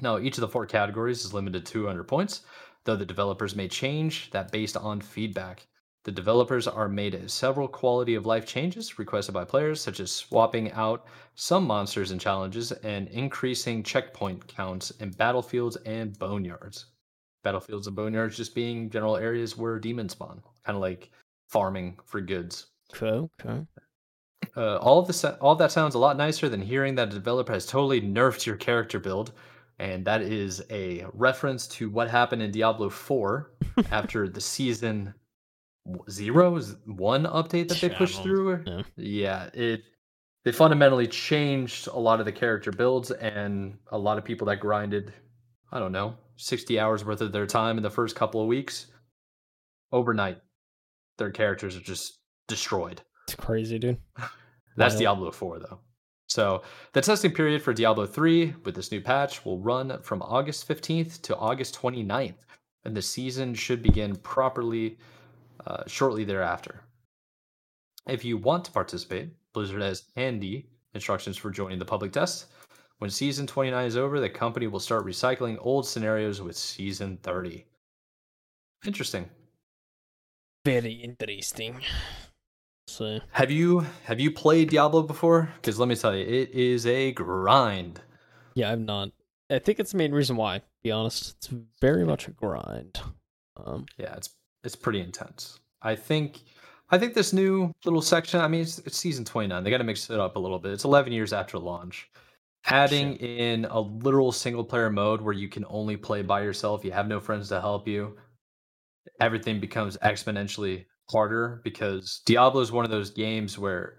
[0.00, 2.42] Now, each of the four categories is limited to 200 points,
[2.84, 5.66] though the developers may change that based on feedback.
[6.04, 10.70] The developers are made several quality of life changes requested by players, such as swapping
[10.72, 16.86] out some monsters and challenges and increasing checkpoint counts in battlefields and boneyards.
[17.42, 21.10] Battlefields and boneyards just being general areas where demons spawn, kind of like
[21.48, 22.66] farming for goods.
[22.92, 23.66] okay, okay.
[24.56, 27.12] Uh, all of this, all of that sounds a lot nicer than hearing that a
[27.12, 29.32] developer has totally nerfed your character build,
[29.78, 33.52] and that is a reference to what happened in Diablo 4
[33.90, 35.14] after the season
[36.10, 38.62] zero is one update that they pushed through.
[38.66, 38.82] yeah.
[38.96, 39.82] Yeah, it
[40.44, 44.60] they fundamentally changed a lot of the character builds, and a lot of people that
[44.60, 45.12] grinded,
[45.72, 48.86] I don't know, sixty hours worth of their time in the first couple of weeks,
[49.92, 50.38] overnight,
[51.18, 52.18] their characters are just
[52.48, 53.00] destroyed.
[53.26, 53.98] It's crazy, dude.
[54.76, 55.78] That's Diablo 4, though.
[56.26, 56.62] So
[56.92, 61.22] the testing period for Diablo 3 with this new patch will run from August 15th
[61.22, 62.34] to August 29th,
[62.84, 64.98] and the season should begin properly
[65.66, 66.82] uh, shortly thereafter.
[68.08, 72.46] If you want to participate, Blizzard has handy instructions for joining the public test.
[72.98, 77.64] When season 29 is over, the company will start recycling old scenarios with season 30.
[78.86, 79.28] Interesting.
[80.64, 81.80] Very interesting.
[82.86, 85.48] So Have you have you played Diablo before?
[85.56, 88.00] Because let me tell you, it is a grind.
[88.54, 89.10] yeah, I've not.
[89.50, 90.58] I think it's the main reason why.
[90.58, 91.50] To be honest, it's
[91.80, 93.00] very much a grind.
[93.56, 94.30] Um, Yeah, it's
[94.64, 95.60] it's pretty intense.
[95.82, 96.40] I think
[96.90, 98.40] I think this new little section.
[98.40, 99.64] I mean, it's, it's season twenty nine.
[99.64, 100.72] They got to mix it up a little bit.
[100.72, 102.10] It's eleven years after launch.
[102.66, 106.92] Adding in a literal single player mode where you can only play by yourself, you
[106.92, 108.16] have no friends to help you.
[109.20, 113.96] Everything becomes exponentially harder because Diablo is one of those games where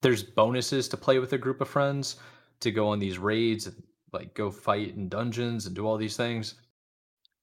[0.00, 2.16] there's bonuses to play with a group of friends
[2.60, 3.76] to go on these raids and
[4.14, 6.54] like go fight in dungeons and do all these things.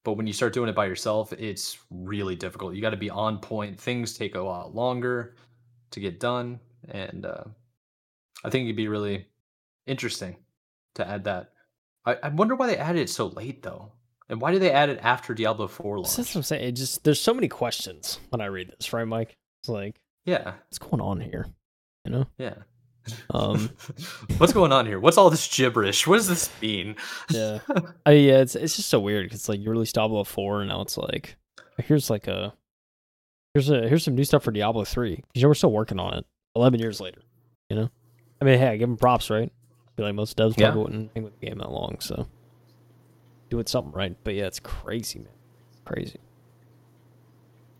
[0.08, 2.74] But when you start doing it by yourself, it's really difficult.
[2.74, 3.78] You got to be on point.
[3.78, 5.36] Things take a lot longer
[5.92, 7.44] to get done, and uh,
[8.42, 9.26] I think it'd be really
[9.86, 10.38] interesting
[10.96, 11.52] to add that.
[12.06, 13.92] I, I wonder why they added it so late though,
[14.30, 16.70] and why did they add it after Diablo Four so that's what I'm saying.
[16.70, 19.36] It just there's so many questions when I read this, right, Mike?
[19.62, 21.48] It's like, Yeah, what's going on here?
[22.06, 22.28] You know?
[22.38, 22.54] yeah.
[23.32, 23.70] Um,
[24.38, 25.00] What's going on here?
[25.00, 26.06] What's all this gibberish?
[26.08, 26.96] What does this mean?
[27.30, 27.60] Yeah.
[28.06, 30.82] I yeah, it's it's just so weird because like you released Diablo four and now
[30.82, 31.36] it's like
[31.84, 32.54] here's like a
[33.54, 36.14] here's a here's some new stuff for Diablo three you know we're still working on
[36.16, 37.22] it eleven years later.
[37.70, 37.90] You know,
[38.42, 39.52] I mean, hey, I give them props, right?
[39.52, 40.68] I feel like most devs Yeah.
[40.72, 42.28] probably wouldn't hang with the game that long, so
[43.50, 44.16] doing something right.
[44.24, 45.34] But yeah, it's crazy, man,
[45.86, 46.20] crazy.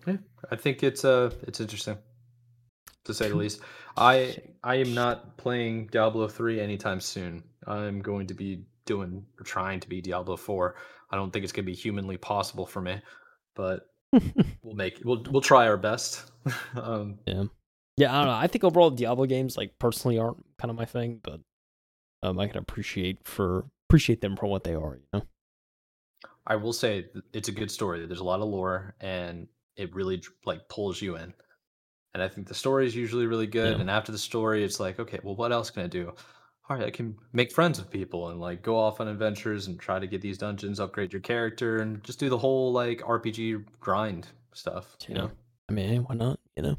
[0.06, 0.18] Yeah,
[0.52, 1.98] I think it's uh it's interesting
[3.08, 3.62] to say the least.
[3.96, 7.44] I I am not playing Diablo 3 anytime soon.
[7.66, 10.76] I'm going to be doing or trying to be Diablo 4.
[11.12, 13.02] I don't think it's going to be humanly possible for me,
[13.56, 13.88] but
[14.62, 16.32] we'll make we'll we'll try our best.
[16.76, 17.44] um Yeah,
[17.98, 18.14] yeah.
[18.14, 18.38] I don't know.
[18.38, 21.42] I think overall Diablo games like personally aren't kind of my thing, but
[22.24, 24.96] um, I can appreciate for appreciate them for what they are.
[24.96, 25.22] You know.
[26.46, 28.06] I will say it's a good story.
[28.06, 31.34] There's a lot of lore and it really like pulls you in.
[32.18, 33.76] And I think the story is usually really good.
[33.76, 33.80] Yeah.
[33.82, 36.12] And after the story, it's like, okay, well, what else can I do?
[36.68, 39.80] All right, I can make friends with people and like go off on adventures and
[39.80, 43.66] try to get these dungeons, upgrade your character, and just do the whole like RPG
[43.80, 44.98] grind stuff.
[45.08, 45.22] You Yeah.
[45.22, 45.32] know,
[45.70, 46.40] I mean, why not?
[46.56, 46.78] You know,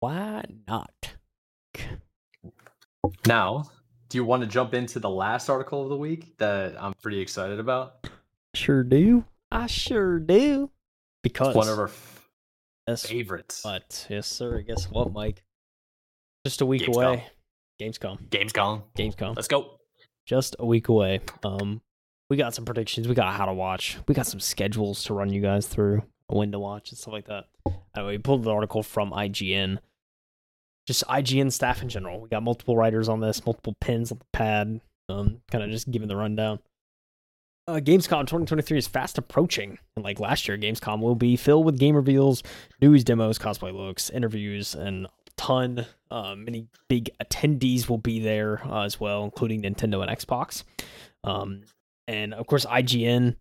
[0.00, 1.14] why not?
[3.28, 3.70] now,
[4.08, 7.20] do you want to jump into the last article of the week that I'm pretty
[7.20, 8.08] excited about?
[8.54, 9.24] Sure do.
[9.52, 10.70] I sure do.
[11.22, 11.90] Because One of our
[12.86, 14.60] guess favorites, But Yes, sir.
[14.62, 15.42] Guess what, Mike?
[16.44, 16.94] Just a week Gamescom.
[16.94, 17.26] away.
[17.80, 18.28] Gamescom.
[18.28, 18.82] Gamescom.
[18.96, 19.36] Gamescom.
[19.36, 19.78] Let's go.
[20.26, 21.20] Just a week away.
[21.44, 21.80] Um,
[22.30, 23.06] we got some predictions.
[23.08, 23.98] We got how to watch.
[24.08, 27.26] We got some schedules to run you guys through, when to watch and stuff like
[27.26, 27.44] that.
[27.96, 29.78] Anyway, we pulled the article from IGN.
[30.86, 32.20] Just IGN staff in general.
[32.20, 34.80] We got multiple writers on this, multiple pins on the pad.
[35.08, 36.58] Um, kind of just giving the rundown.
[37.68, 41.80] Uh, Gamescom 2023 is fast approaching, and like last year, Gamescom will be filled with
[41.80, 42.44] game reveals,
[42.80, 45.84] news, demos, cosplay looks, interviews, and a ton.
[46.08, 50.62] Uh, many big attendees will be there uh, as well, including Nintendo and Xbox.
[51.24, 51.62] Um,
[52.06, 53.34] and of course, IGN,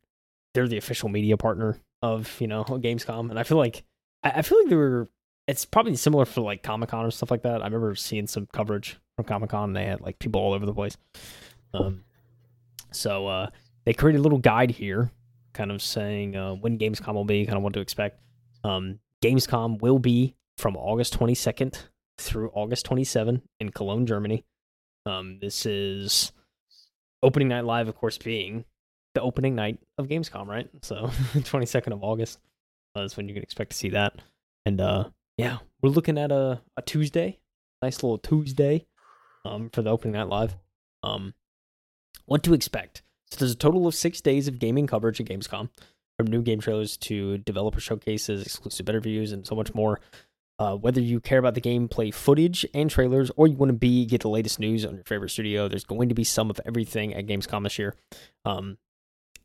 [0.56, 3.84] they're the official media partner of you know Gamescom, and I feel like
[4.24, 5.08] I, I feel like they were.
[5.48, 7.62] It's probably similar for like Comic Con or stuff like that.
[7.62, 9.66] I remember seeing some coverage from Comic Con.
[9.66, 10.98] and They had like people all over the place.
[11.76, 12.04] Um,
[12.92, 13.50] so uh,
[13.86, 15.12] they created a little guide here,
[15.54, 18.20] kind of saying uh, when Gamescom will be, kind of what to expect.
[18.64, 21.78] Um, Gamescom will be from August 22nd
[22.18, 24.44] through August 27 in Cologne, Germany.
[25.06, 26.32] Um, this is
[27.22, 28.66] opening night live, of course, being
[29.14, 30.70] the opening night of Gamescom, right?
[30.82, 30.96] So
[31.36, 32.40] 22nd of August
[32.96, 34.14] uh, is when you can expect to see that.
[34.66, 37.40] And uh, yeah, we're looking at a, a Tuesday,
[37.82, 38.88] nice little Tuesday
[39.46, 40.56] um, for the opening night live.
[41.04, 41.34] Um,
[42.26, 43.04] what to expect?
[43.32, 45.70] So there's a total of six days of gaming coverage at Gamescom,
[46.18, 50.00] from new game trailers to developer showcases, exclusive interviews, and so much more.
[50.58, 54.06] Uh, whether you care about the gameplay footage and trailers, or you want to be
[54.06, 57.14] get the latest news on your favorite studio, there's going to be some of everything
[57.14, 57.94] at Gamescom this year.
[58.46, 58.78] Um,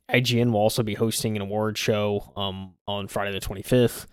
[0.09, 4.05] IGN will also be hosting an award show um, on Friday the 25th,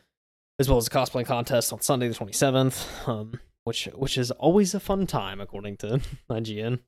[0.58, 4.74] as well as a cosplay contest on Sunday the 27th, um, which which is always
[4.74, 6.00] a fun time according to
[6.30, 6.80] IGN.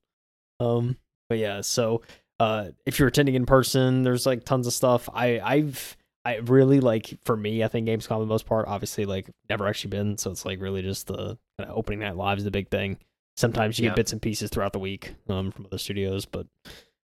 [0.59, 0.97] Um,
[1.28, 2.03] but yeah, so
[2.41, 5.09] uh, if you're attending in person, there's like tons of stuff.
[5.14, 9.05] I I've I really like for me, I think Gamescom for the most part, obviously
[9.07, 12.38] like never actually been, so it's like really just the kind of opening night live
[12.38, 12.99] is the big thing.
[13.36, 13.91] Sometimes you Yeah.
[13.91, 16.47] get bits and pieces throughout the week um, from other studios, but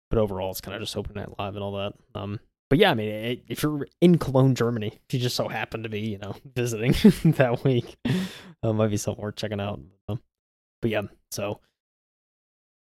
[0.10, 1.94] but overall it's kind of just opening night live and all that.
[2.14, 5.48] Um, but yeah, I mean, it, if you're in Cologne, Germany, if you just so
[5.48, 6.92] happen to be, you know, visiting
[7.36, 7.96] that week,
[8.64, 9.80] uh, might be something worth checking out.
[10.10, 10.22] Um,
[10.82, 11.60] but yeah, so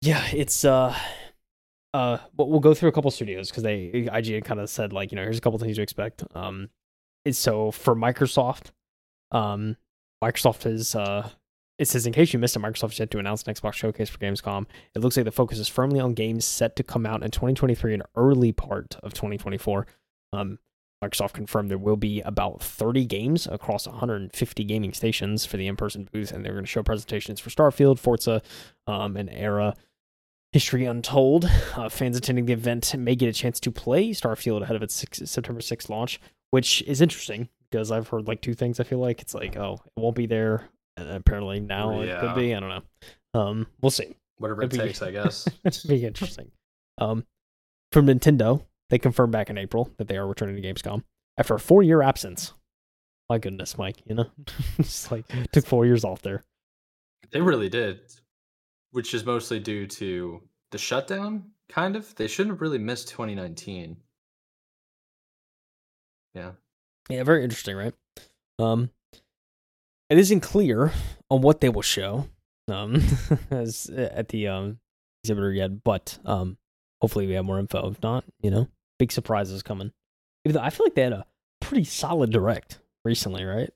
[0.02, 0.96] yeah, it's uh
[1.94, 5.12] uh we'll we'll go through a couple studios because they IGN kind of said like
[5.12, 6.24] you know here's a couple things to expect.
[6.36, 6.70] Um,
[7.26, 8.72] it's so for Microsoft,
[9.32, 9.78] Um,
[10.24, 11.30] Microsoft is uh,
[11.80, 14.10] it says in case you missed it, Microsoft is set to announce an Xbox showcase
[14.10, 14.66] for Gamescom.
[14.96, 17.94] It looks like the focus is firmly on games set to come out in 2023
[17.96, 19.88] and early part of 2024.
[20.34, 20.60] Um,
[21.04, 26.08] Microsoft confirmed there will be about 30 games across 150 gaming stations for the in-person
[26.14, 28.41] booth, and they're going to show presentations for Starfield, Forza,
[28.88, 29.76] um, and Ara.
[30.54, 31.45] History Untold.
[31.76, 34.93] Uh, fans attending the event may get a chance to play Starfield ahead of its
[34.93, 38.80] six, September 6th launch, which is interesting because I've heard like two things.
[38.80, 40.70] I feel like it's like, oh, it won't be there.
[40.95, 42.54] And apparently now it could be.
[42.54, 42.84] I don't know.
[43.41, 44.16] Um, we'll see.
[44.38, 45.47] Whatever it It'd be- takes, I guess.
[45.66, 46.51] It'd be interesting.
[46.99, 47.26] Um,
[47.91, 51.04] from Nintendo, they confirmed back in April that they are returning to Gamescom
[51.38, 52.54] after a four-year absence.
[53.28, 54.26] My goodness, Mike, you know,
[54.78, 56.43] it's like took four years off there.
[57.32, 58.01] They really did,
[58.94, 60.41] which is mostly due to
[60.72, 61.44] the shutdown.
[61.70, 62.14] Kind of.
[62.16, 63.98] They shouldn't have really missed 2019.
[66.36, 66.52] Yeah.
[67.10, 67.94] Yeah, very interesting, right?
[68.60, 68.89] Um,
[70.10, 70.91] it isn't clear
[71.30, 72.28] on what they will show,
[72.68, 73.02] um,
[73.52, 74.80] as at the um
[75.24, 76.58] exhibitor yet, but um,
[77.02, 77.89] hopefully we have more info.
[77.89, 78.68] If not, you know,
[79.00, 79.91] big surprises coming.
[80.46, 81.26] Even though I feel like they had a
[81.62, 83.70] pretty solid direct recently, right?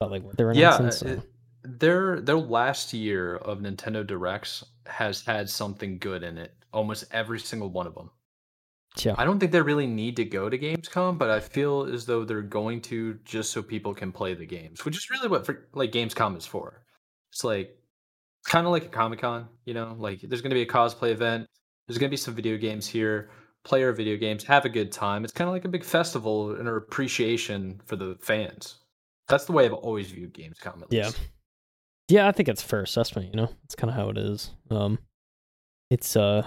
[0.00, 0.76] About like what they were Yeah.
[0.76, 1.08] announcing.
[1.08, 1.30] uh, so- it-
[1.78, 6.54] their their last year of Nintendo Directs has had something good in it.
[6.72, 8.10] Almost every single one of them.
[8.98, 9.14] yeah.
[9.18, 12.24] I don't think they really need to go to Gamescom, but I feel as though
[12.24, 15.68] they're going to just so people can play the games, which is really what for,
[15.74, 16.82] like Gamescom is for.
[17.32, 17.76] It's like
[18.46, 21.10] kind of like a Comic Con, you know, like there's going to be a cosplay
[21.10, 21.46] event,
[21.86, 23.30] there's going to be some video games here,
[23.64, 25.24] player video games, have a good time.
[25.24, 28.76] It's kind of like a big festival and an appreciation for the fans.
[29.28, 30.82] That's the way I've always viewed Gamescom.
[30.82, 31.18] At least.
[31.18, 31.24] Yeah,
[32.10, 33.50] I think it's a fair assessment, you know.
[33.64, 34.50] It's kind of how it is.
[34.70, 34.98] Um
[35.90, 36.46] it's uh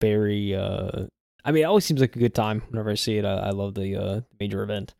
[0.00, 1.06] very uh
[1.44, 3.24] I mean, it always seems like a good time whenever I see it.
[3.24, 4.94] I, I love the uh major event.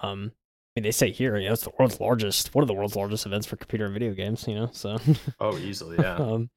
[0.00, 0.32] Um
[0.76, 2.94] I mean, they say here, you know, it's the world's largest, one of the world's
[2.94, 4.68] largest events for computer and video games, you know.
[4.72, 4.98] So
[5.40, 6.16] Oh, easily, yeah.
[6.16, 6.50] um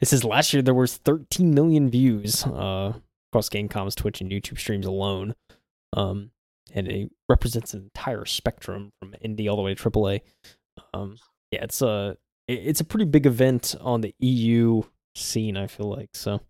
[0.00, 2.92] it says last year there was 13 million views uh
[3.32, 5.34] across Gamescom's Twitch and YouTube streams alone.
[5.94, 6.30] Um
[6.72, 10.20] and it represents an entire spectrum from indie all the way to AAA.
[10.92, 11.16] Um
[11.50, 12.18] yeah, it's a it-
[12.48, 14.82] it's a pretty big event on the EU
[15.14, 15.56] scene.
[15.56, 16.40] I feel like so.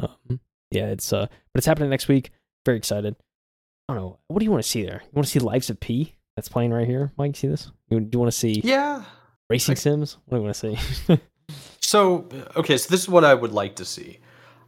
[0.00, 2.30] Um, yeah, it's uh, but it's happening next week.
[2.64, 3.16] Very excited.
[3.88, 4.18] I don't know.
[4.28, 5.02] What do you want to see there?
[5.04, 6.14] You want to see Lies of P?
[6.34, 7.12] That's playing right here.
[7.16, 7.70] Mike, see this?
[7.88, 9.04] You, do you want to see yeah.
[9.48, 10.18] racing sims?
[10.26, 11.18] What do you want to see?
[11.86, 12.26] So,
[12.56, 14.18] okay, so this is what I would like to see.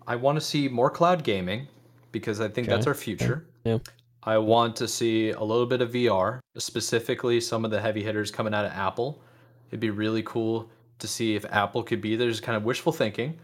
[0.07, 1.67] I want to see more cloud gaming
[2.13, 3.45] because I think that's our future.
[3.65, 3.79] yeah.
[4.23, 8.31] I want to see a little bit of VR, specifically some of the heavy hitters
[8.31, 9.21] coming out of Apple.
[9.69, 12.29] It'd be really cool to see if Apple could be there.
[12.29, 13.39] Just kind of wishful thinking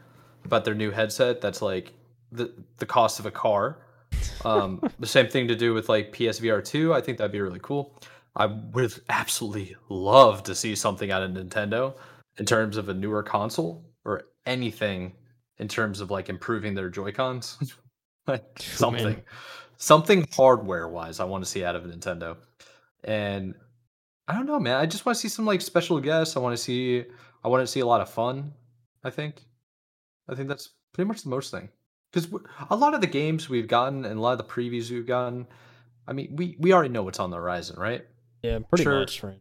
[0.45, 1.93] about their new headset that's like
[2.33, 3.79] the the cost of a car.
[4.45, 6.95] Um, the same thing to do with like PSVR 2.
[6.95, 7.95] I think that'd be really cool.
[8.37, 11.95] I would absolutely love to see something out of Nintendo
[12.39, 15.13] in terms of a newer console or anything
[15.59, 17.59] in terms of like improving their Joy Cons.
[18.27, 18.77] like man.
[18.77, 19.23] something,
[19.77, 22.37] something hardware wise, I want to see out of Nintendo.
[23.05, 23.55] And
[24.27, 24.77] I don't know, man.
[24.77, 26.37] I just want to see some like special guests.
[26.37, 27.05] I want to see.
[27.45, 28.53] I want to see a lot of fun.
[29.03, 29.45] I think.
[30.29, 31.69] I think that's pretty much the most thing.
[32.13, 32.29] Because
[32.71, 35.47] a lot of the games we've gotten and a lot of the previews we've gotten,
[36.07, 38.05] I mean, we we already know what's on the horizon, right?
[38.43, 39.01] yeah, pretty Sure.
[39.01, 39.23] much.
[39.23, 39.41] Right.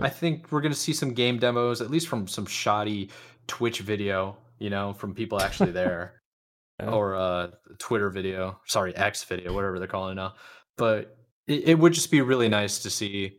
[0.00, 3.08] I think we're gonna see some game demos, at least from some shoddy
[3.46, 6.20] Twitch video, you know, from people actually there,
[6.80, 6.90] Yeah.
[6.90, 8.58] or uh, Twitter video.
[8.66, 10.34] Sorry, X video, whatever they're calling it now.
[10.76, 13.38] But it, it would just be really nice to see.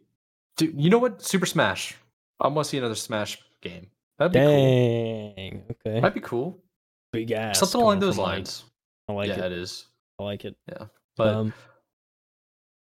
[0.58, 1.22] Dude, you know what?
[1.22, 1.95] Super Smash.
[2.39, 3.88] I want to see another Smash game.
[4.18, 5.34] That'd be cool.
[5.36, 5.64] Dang.
[5.72, 5.99] Okay.
[5.99, 6.64] That'd be cool.
[7.12, 7.60] Big ass.
[7.60, 8.64] Something along those lines.
[9.08, 9.39] I like yeah, it.
[9.39, 9.86] Yeah, it is.
[10.20, 10.56] I like it.
[10.70, 10.86] Yeah.
[11.18, 11.53] But um,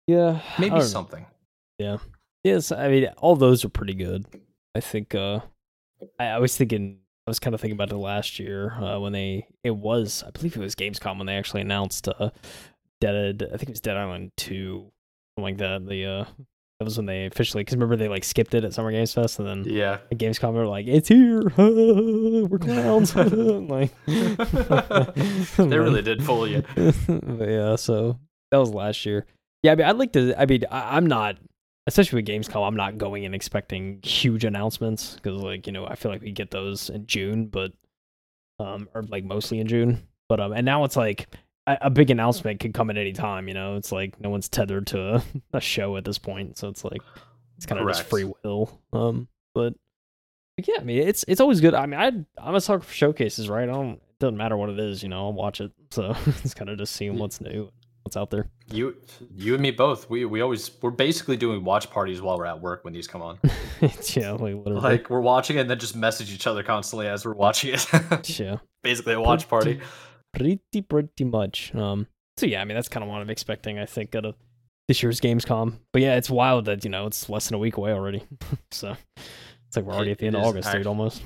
[0.07, 1.27] yeah, maybe something.
[1.79, 4.25] Yes, I mean all those are pretty good.
[4.75, 5.41] I think uh
[6.19, 9.13] I, I was thinking I was kind of thinking about it last year uh, when
[9.13, 12.31] they it was I believe it was Gamescom when they actually announced uh
[13.01, 14.91] Dead I think it was Dead Island 2
[15.37, 15.87] something like that.
[15.87, 16.25] The uh
[16.79, 19.39] that was when they officially cuz remember they like skipped it at Summer Games Fest
[19.39, 19.99] and then Yeah.
[20.11, 21.43] at Gamescom they were like it's here.
[21.57, 23.15] we're clowns.
[23.17, 26.63] like they really did fool you.
[26.77, 28.19] yeah, so
[28.51, 29.27] that was last year.
[29.63, 30.39] Yeah, I mean, I'd like to.
[30.41, 31.39] I mean, I, I'm not,
[31.89, 35.97] especially with Gamescom, I'm not going and expecting huge announcements because, like, you know, I
[35.97, 37.73] feel like we get those in June, but
[38.61, 40.07] um, or like mostly in June.
[40.29, 41.27] But um, and now it's like
[41.67, 43.49] a, big announcement could come at any time.
[43.49, 45.23] You know, it's like no one's tethered to a,
[45.55, 47.03] a show at this point, so it's like
[47.57, 48.81] it's kind of just free will.
[48.93, 49.75] Um, but
[50.57, 51.75] but yeah, I mean, it's it's always good.
[51.75, 53.69] I mean, I I'm a sucker for showcases, right?
[53.69, 53.95] I don't.
[53.95, 55.27] It doesn't matter what it is, you know.
[55.27, 55.73] I'll watch it.
[55.91, 57.71] So it's kind of just seeing what's new.
[58.03, 58.49] what's out there.
[58.71, 58.97] You,
[59.35, 60.09] you and me both.
[60.09, 63.21] We we always we're basically doing watch parties while we're at work when these come
[63.21, 63.39] on.
[64.15, 64.55] yeah, like.
[64.65, 68.39] Like we're watching it and then just message each other constantly as we're watching it.
[68.41, 69.81] yeah, basically a watch party.
[70.37, 71.75] Pretty, pretty, much.
[71.75, 72.07] Um.
[72.37, 73.79] So yeah, I mean that's kind of what I'm expecting.
[73.79, 74.35] I think out of
[74.89, 75.75] this year's Gamescom.
[75.93, 78.23] But yeah, it's wild that you know it's less than a week away already.
[78.71, 81.23] so it's like we're already at the end of August, dude, almost.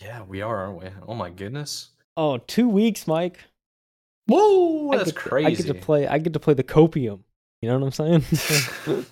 [0.00, 0.90] Yeah, we are, aren't we?
[1.06, 1.90] Oh my goodness.
[2.16, 3.38] Oh, two weeks, Mike.
[4.26, 5.46] Whoa, that's I crazy.
[5.46, 6.06] I get to play.
[6.06, 7.20] I get to play the copium.
[7.60, 8.20] You know what I'm saying?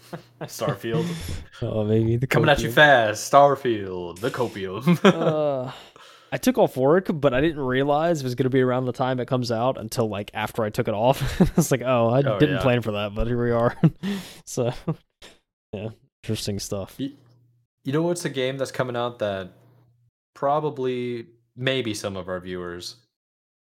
[0.43, 1.07] Starfield.
[1.63, 3.31] Oh, maybe the coming at you fast.
[3.31, 4.99] Starfield, the copium.
[5.05, 5.71] uh,
[6.33, 8.93] I took off work, but I didn't realize it was going to be around the
[8.93, 11.41] time it comes out until like after I took it off.
[11.41, 12.63] I was like, oh, I oh, didn't yeah.
[12.63, 13.77] plan for that, but here we are.
[14.45, 14.73] so,
[15.73, 15.89] yeah,
[16.23, 16.95] interesting stuff.
[16.99, 17.13] You,
[17.85, 19.51] you know what's a game that's coming out that
[20.35, 21.27] probably
[21.57, 22.97] maybe some of our viewers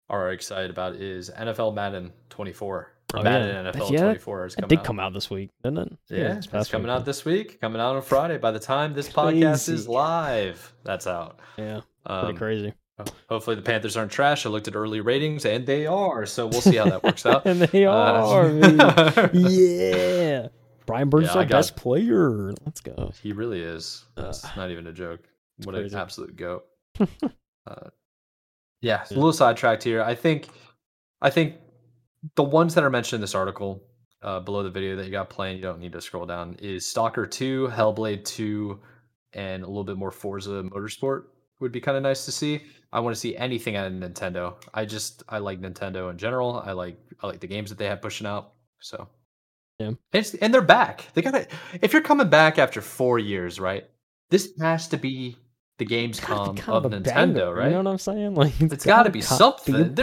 [0.10, 2.92] are excited about is NFL Madden 24.
[3.14, 3.72] Oh, Madden yeah.
[3.72, 4.86] NFL yeah, 24 is coming did out.
[4.86, 5.98] come out this week, didn't it?
[6.10, 6.96] Yeah, yeah it's, it's coming week.
[6.96, 7.60] out this week.
[7.60, 8.38] Coming out on Friday.
[8.38, 9.42] By the time this crazy.
[9.42, 11.40] podcast is live, that's out.
[11.58, 12.74] Yeah, pretty um, crazy.
[13.30, 14.46] Hopefully the Panthers aren't trash.
[14.46, 16.26] I looked at early ratings and they are.
[16.26, 17.46] So we'll see how that works out.
[17.46, 18.52] and they uh, are.
[18.82, 20.48] Uh, yeah.
[20.86, 22.54] Brian Burns yeah, is our best player.
[22.66, 23.12] Let's go.
[23.22, 24.06] He really is.
[24.16, 25.22] That's uh, not even a joke.
[25.64, 26.66] What an absolute goat.
[27.00, 27.06] uh,
[27.68, 27.86] yeah,
[28.82, 30.02] yeah, a little sidetracked here.
[30.02, 30.48] I think,
[31.22, 31.56] I think
[32.36, 33.84] the ones that are mentioned in this article
[34.24, 36.86] uh, below the video that you got playing, you don't need to scroll down, is
[36.86, 38.80] Stalker 2, Hellblade 2,
[39.34, 41.26] and a little bit more Forza Motorsport
[41.62, 42.62] would be kind of nice to see.
[42.94, 44.56] I want to see anything on Nintendo.
[44.74, 46.62] I just I like Nintendo in general.
[46.66, 48.54] I like I like the games that they have pushing out.
[48.80, 49.08] So
[49.80, 51.06] yeah, and, and they're back.
[51.14, 51.48] They got to
[51.82, 53.86] If you're coming back after four years, right?
[54.30, 55.38] This has to be
[55.78, 57.66] the Gamescom of, of Nintendo, banger, right?
[57.66, 58.36] You know what I'm saying?
[58.36, 59.96] Like it's, it's got to be something.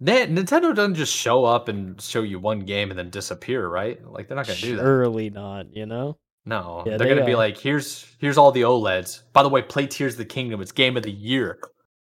[0.00, 4.00] They're, Nintendo doesn't just show up and show you one game and then disappear, right?
[4.06, 4.82] Like they're not gonna do that.
[4.82, 6.18] Surely not, you know.
[6.44, 9.22] No, yeah, they're they, gonna be uh, like, here's here's all the OLEDs.
[9.32, 10.60] By the way, play Tears of the Kingdom.
[10.60, 11.58] It's game of the year.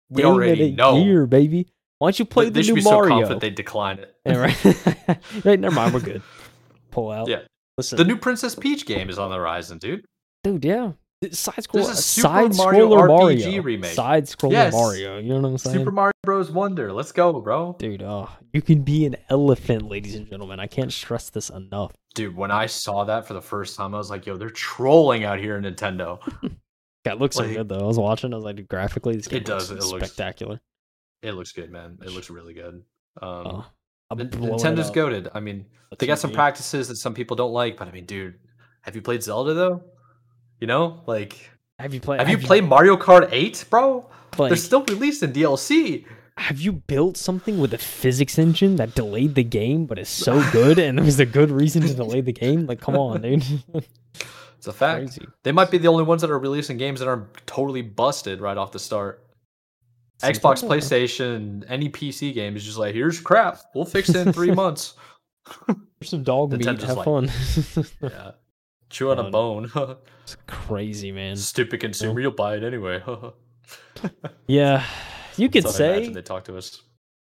[0.09, 1.67] We already know, the year, baby.
[1.99, 3.03] Why don't you play they, the they new Mario?
[3.03, 4.15] So confident they decline it.
[4.25, 5.15] Yeah, right.
[5.45, 5.59] right.
[5.59, 5.93] Never mind.
[5.93, 6.21] We're good.
[6.91, 7.27] Pull out.
[7.29, 7.41] Yeah.
[7.77, 7.97] Listen.
[7.97, 10.05] The new Princess Peach game is on the horizon, dude.
[10.43, 10.91] Dude, yeah.
[11.31, 13.93] Side scroll, side scroller Mario, Mario remake.
[13.93, 14.73] Side scroller yes.
[14.73, 15.19] Mario.
[15.19, 15.77] You know what I'm saying?
[15.77, 16.51] Super Mario Bros.
[16.51, 16.91] Wonder.
[16.91, 17.75] Let's go, bro.
[17.79, 20.59] Dude, oh, you can be an elephant, ladies and gentlemen.
[20.59, 21.93] I can't stress this enough.
[22.15, 25.23] Dude, when I saw that for the first time, I was like, yo, they're trolling
[25.23, 26.19] out here in Nintendo.
[27.03, 27.79] that looks like, so good though.
[27.79, 28.33] I was watching.
[28.33, 29.71] I was like, graphically, this game it does.
[29.71, 30.59] It looks spectacular.
[31.21, 31.97] It looks good, man.
[32.01, 32.83] It looks really good.
[33.21, 33.65] Um, oh,
[34.11, 35.29] Nintendo's goaded.
[35.33, 38.05] I mean, That's they got some practices that some people don't like, but I mean,
[38.05, 38.39] dude,
[38.81, 39.83] have you played Zelda though?
[40.63, 42.21] You know, like have you played?
[42.21, 44.09] Have, have you played Mario Kart 8, bro?
[44.37, 46.05] Like, They're still released in DLC.
[46.37, 50.41] Have you built something with a physics engine that delayed the game, but is so
[50.53, 52.65] good, and there was a good reason to delay the game?
[52.65, 53.43] Like, come on, dude.
[54.57, 54.99] it's a fact.
[54.99, 55.27] Crazy.
[55.43, 58.55] They might be the only ones that are releasing games that are totally busted right
[58.55, 59.21] off the start.
[60.21, 63.59] Xbox, PlayStation, any PC game is just like, here's crap.
[63.75, 64.93] We'll fix it in three months.
[65.67, 66.65] Here's some dog meat.
[66.65, 67.29] Have like, fun.
[68.01, 68.31] yeah.
[68.93, 69.71] Chew on a bone.
[70.21, 71.35] it's crazy, man.
[71.35, 73.01] Stupid consumer, you'll buy it anyway.
[74.47, 74.85] yeah,
[75.35, 76.83] you could say they talk to us.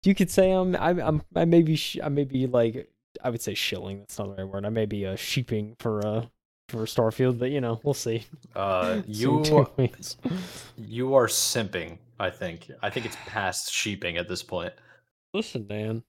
[0.05, 2.89] You could say I'm, I'm, I'm I may be, sh- I may be like,
[3.21, 3.99] I would say shilling.
[3.99, 4.65] That's not the right word.
[4.65, 6.25] I may be uh, sheeping for uh
[6.69, 8.25] for Starfield, but you know, we'll see.
[8.55, 9.43] Uh, you,
[10.77, 11.97] you are simping.
[12.21, 12.71] I think.
[12.81, 14.71] I think it's past sheeping at this point.
[15.33, 16.03] Listen, man.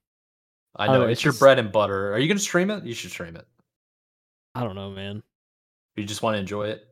[0.76, 2.14] I know, it's, it's your bread and butter.
[2.14, 2.84] Are you gonna stream it?
[2.84, 3.48] You should stream it.
[4.54, 5.24] I don't know, man.
[5.96, 6.86] You just want to enjoy it,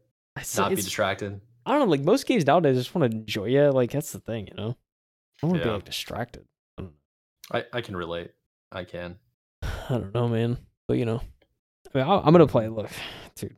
[0.57, 1.41] not be distracted.
[1.65, 1.87] I don't know.
[1.87, 3.73] Like most games nowadays, I just want to enjoy it.
[3.73, 4.71] Like that's the thing, you know.
[4.71, 5.73] I don't want to yeah.
[5.73, 6.45] be like distracted.
[6.79, 6.85] I,
[7.53, 8.33] I, I can relate.
[8.73, 9.17] I can.
[9.63, 10.59] I don't know, man.
[10.87, 11.21] But you know,
[11.95, 12.69] I mean, i am gonna play.
[12.69, 12.91] Look,
[13.37, 13.57] dude.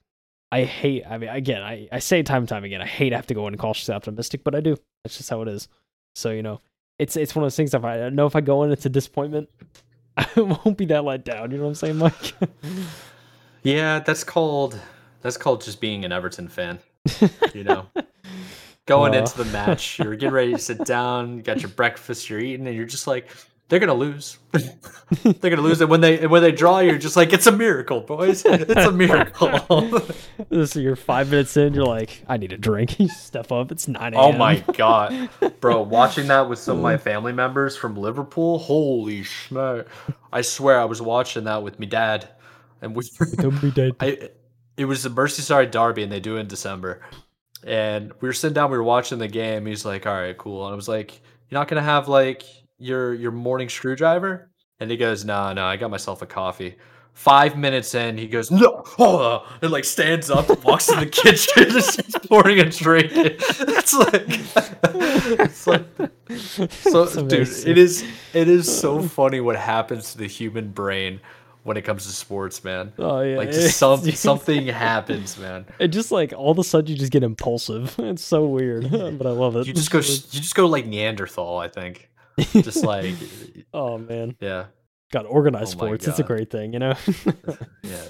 [0.52, 1.04] I hate.
[1.08, 3.34] I mean, again, I, I say time and time again, I hate I have to
[3.34, 4.76] go in cautiously optimistic, but I do.
[5.04, 5.68] That's just how it is.
[6.16, 6.60] So you know,
[6.98, 7.72] it's it's one of those things.
[7.72, 9.48] If I know if I go in, it's a disappointment.
[10.16, 11.52] I won't be that let down.
[11.52, 12.34] You know what I'm saying, Mike?
[13.62, 14.78] yeah, that's called
[15.20, 16.78] that's called just being an Everton fan.
[17.54, 17.86] You know,
[18.86, 22.38] going into the match, you're getting ready to sit down, you got your breakfast, you're
[22.38, 23.28] eating, and you're just like,
[23.70, 24.36] they're gonna lose.
[24.52, 25.80] they're gonna lose.
[25.80, 28.44] And when they when they draw, you're just like, it's a miracle, boys.
[28.44, 30.02] It's a miracle.
[30.66, 32.98] so you're five minutes in, you're like, I need a drink.
[32.98, 33.70] You step up.
[33.70, 34.12] It's nine.
[34.16, 35.82] Oh my god, bro!
[35.82, 39.86] Watching that with some of my family members from Liverpool, holy shit!
[40.32, 42.28] I swear I was watching that with my dad,
[42.82, 43.04] and we.
[43.36, 43.94] Don't be dead.
[44.00, 44.30] I,
[44.80, 47.02] it was the Merseyside Derby, and they do it in December.
[47.62, 49.66] And we were sitting down, we were watching the game.
[49.66, 51.20] He's like, "All right, cool." And I was like,
[51.50, 52.44] "You're not gonna have like
[52.78, 54.50] your your morning screwdriver?"
[54.80, 56.76] And he goes, "No, no, I got myself a coffee."
[57.12, 61.06] Five minutes in, he goes, "No," oh, and like stands up, and walks to the
[61.22, 63.12] kitchen, and starts pouring a drink.
[63.80, 64.24] It's like,
[65.40, 65.84] it's like,
[66.70, 71.20] so, dude, it is, it is so funny what happens to the human brain
[71.62, 72.92] when it comes to sports, man.
[72.98, 75.66] Oh yeah, Like just some something happens, man.
[75.78, 77.94] It just like all of a sudden you just get impulsive.
[77.98, 79.66] It's so weird, but I love it.
[79.66, 82.10] You just go, you just go like Neanderthal, I think.
[82.52, 83.14] Just like,
[83.74, 84.66] oh man, yeah,
[85.12, 86.08] got organized Oh sports.
[86.08, 86.94] It's a great thing, you know.
[87.82, 88.04] yeah,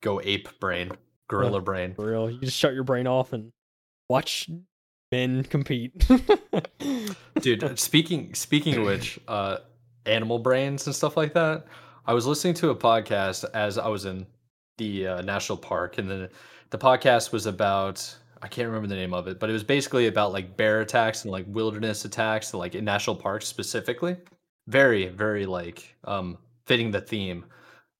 [0.00, 0.92] go ape brain,
[1.28, 1.94] gorilla brain.
[1.94, 3.50] For real, you just shut your brain off and
[4.08, 4.48] watch
[5.10, 5.92] men compete.
[7.40, 9.58] dude speaking speaking of which uh
[10.06, 11.66] animal brains and stuff like that
[12.06, 14.26] i was listening to a podcast as i was in
[14.78, 16.30] the uh, national park and the
[16.70, 20.06] the podcast was about i can't remember the name of it but it was basically
[20.06, 24.16] about like bear attacks and like wilderness attacks like in national parks specifically
[24.68, 27.44] very very like um fitting the theme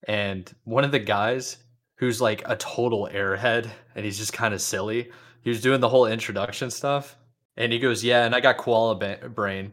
[0.08, 1.58] and one of the guys
[1.96, 5.10] who's like a total airhead and he's just kind of silly
[5.42, 7.16] he was doing the whole introduction stuff
[7.56, 9.72] and he goes, "Yeah, and I got koala ba- brain."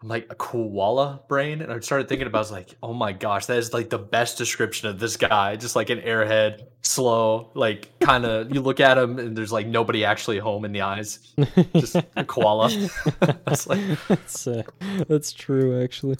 [0.00, 2.92] I'm like, "A koala brain?" And I started thinking about, it, I was like, "Oh
[2.94, 5.56] my gosh, that is like the best description of this guy.
[5.56, 8.54] Just like an airhead, slow, like kind of.
[8.54, 11.34] You look at him, and there's like nobody actually home in the eyes.
[11.74, 12.70] Just a koala.
[13.48, 14.62] It's like, that's uh,
[15.08, 16.16] that's true actually.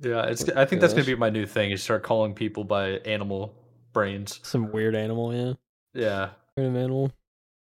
[0.00, 0.48] yeah, it's.
[0.48, 1.70] I think that's gonna be my new thing.
[1.70, 3.54] Is start calling people by animal
[3.92, 4.40] brains.
[4.42, 5.52] Some weird animal, yeah.
[5.94, 7.12] Yeah, Random animal.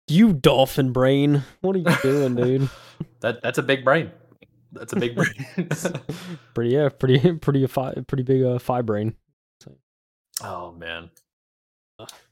[0.08, 1.42] You dolphin brain.
[1.62, 2.68] What are you doing, dude?
[3.20, 4.12] that that's a big brain.
[4.72, 5.32] That's a big brain.
[6.54, 9.14] pretty yeah, pretty pretty fi- pretty big uh fi brain.
[10.42, 11.10] Oh man.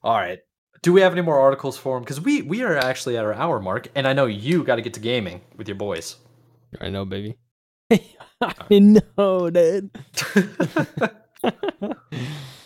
[0.03, 0.39] All right.
[0.83, 2.03] Do we have any more articles for him?
[2.03, 4.83] Because we we are actually at our hour mark, and I know you got to
[4.83, 6.17] get to gaming with your boys.
[6.81, 7.37] I know, baby.
[7.91, 9.91] I know, dude.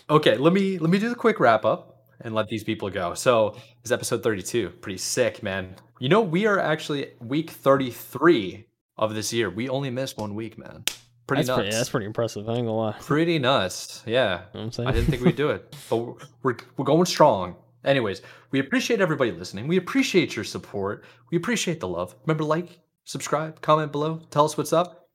[0.09, 3.13] okay, let me let me do the quick wrap up and let these people go.
[3.13, 4.69] So this is episode thirty-two.
[4.81, 5.75] Pretty sick, man.
[5.99, 8.64] You know, we are actually week thirty-three
[8.97, 9.49] of this year.
[9.49, 10.83] We only missed one week, man.
[11.27, 11.59] Pretty that's nuts.
[11.59, 12.47] pretty, that's pretty impressive.
[12.47, 12.95] I ain't gonna lie.
[12.99, 14.03] Pretty nuts.
[14.05, 14.41] Yeah.
[14.53, 14.89] know what I'm saying?
[14.89, 17.55] I didn't think we'd do it, but we're, we're, we're going strong.
[17.83, 18.21] Anyways,
[18.51, 19.67] we appreciate everybody listening.
[19.67, 21.03] We appreciate your support.
[21.31, 22.15] We appreciate the love.
[22.25, 25.07] Remember, like, subscribe, comment below, tell us what's up.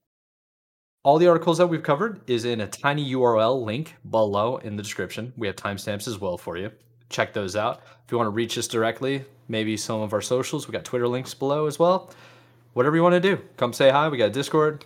[1.02, 4.82] All the articles that we've covered is in a tiny URL link below in the
[4.82, 5.32] description.
[5.36, 6.70] We have timestamps as well for you.
[7.08, 7.82] Check those out.
[8.04, 11.08] If you want to reach us directly, maybe some of our socials, we got Twitter
[11.08, 12.12] links below as well.
[12.72, 14.08] Whatever you want to do, come say hi.
[14.08, 14.84] We got a Discord.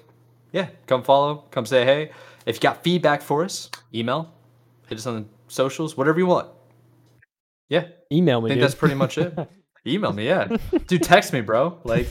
[0.52, 2.10] Yeah, come follow, come say hey.
[2.46, 4.32] If you got feedback for us, email,
[4.88, 6.48] hit us on the socials, whatever you want.
[7.68, 8.48] Yeah, Email I me.
[8.50, 8.64] think dude.
[8.64, 9.36] that's pretty much it.
[9.86, 10.56] Email me, yeah.
[10.86, 11.78] Dude, text me, bro.
[11.84, 12.08] Like,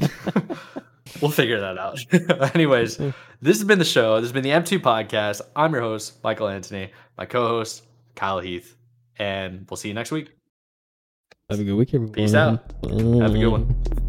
[1.22, 2.00] we'll figure that out.
[2.56, 4.16] Anyways, this has been the show.
[4.16, 5.42] This has been the M2 podcast.
[5.56, 7.84] I'm your host, Michael Anthony, my co host,
[8.16, 8.76] Kyle Heath,
[9.18, 10.32] and we'll see you next week.
[11.50, 12.14] Have a good week, everyone.
[12.14, 12.64] Peace out.
[12.84, 14.03] Have a good one.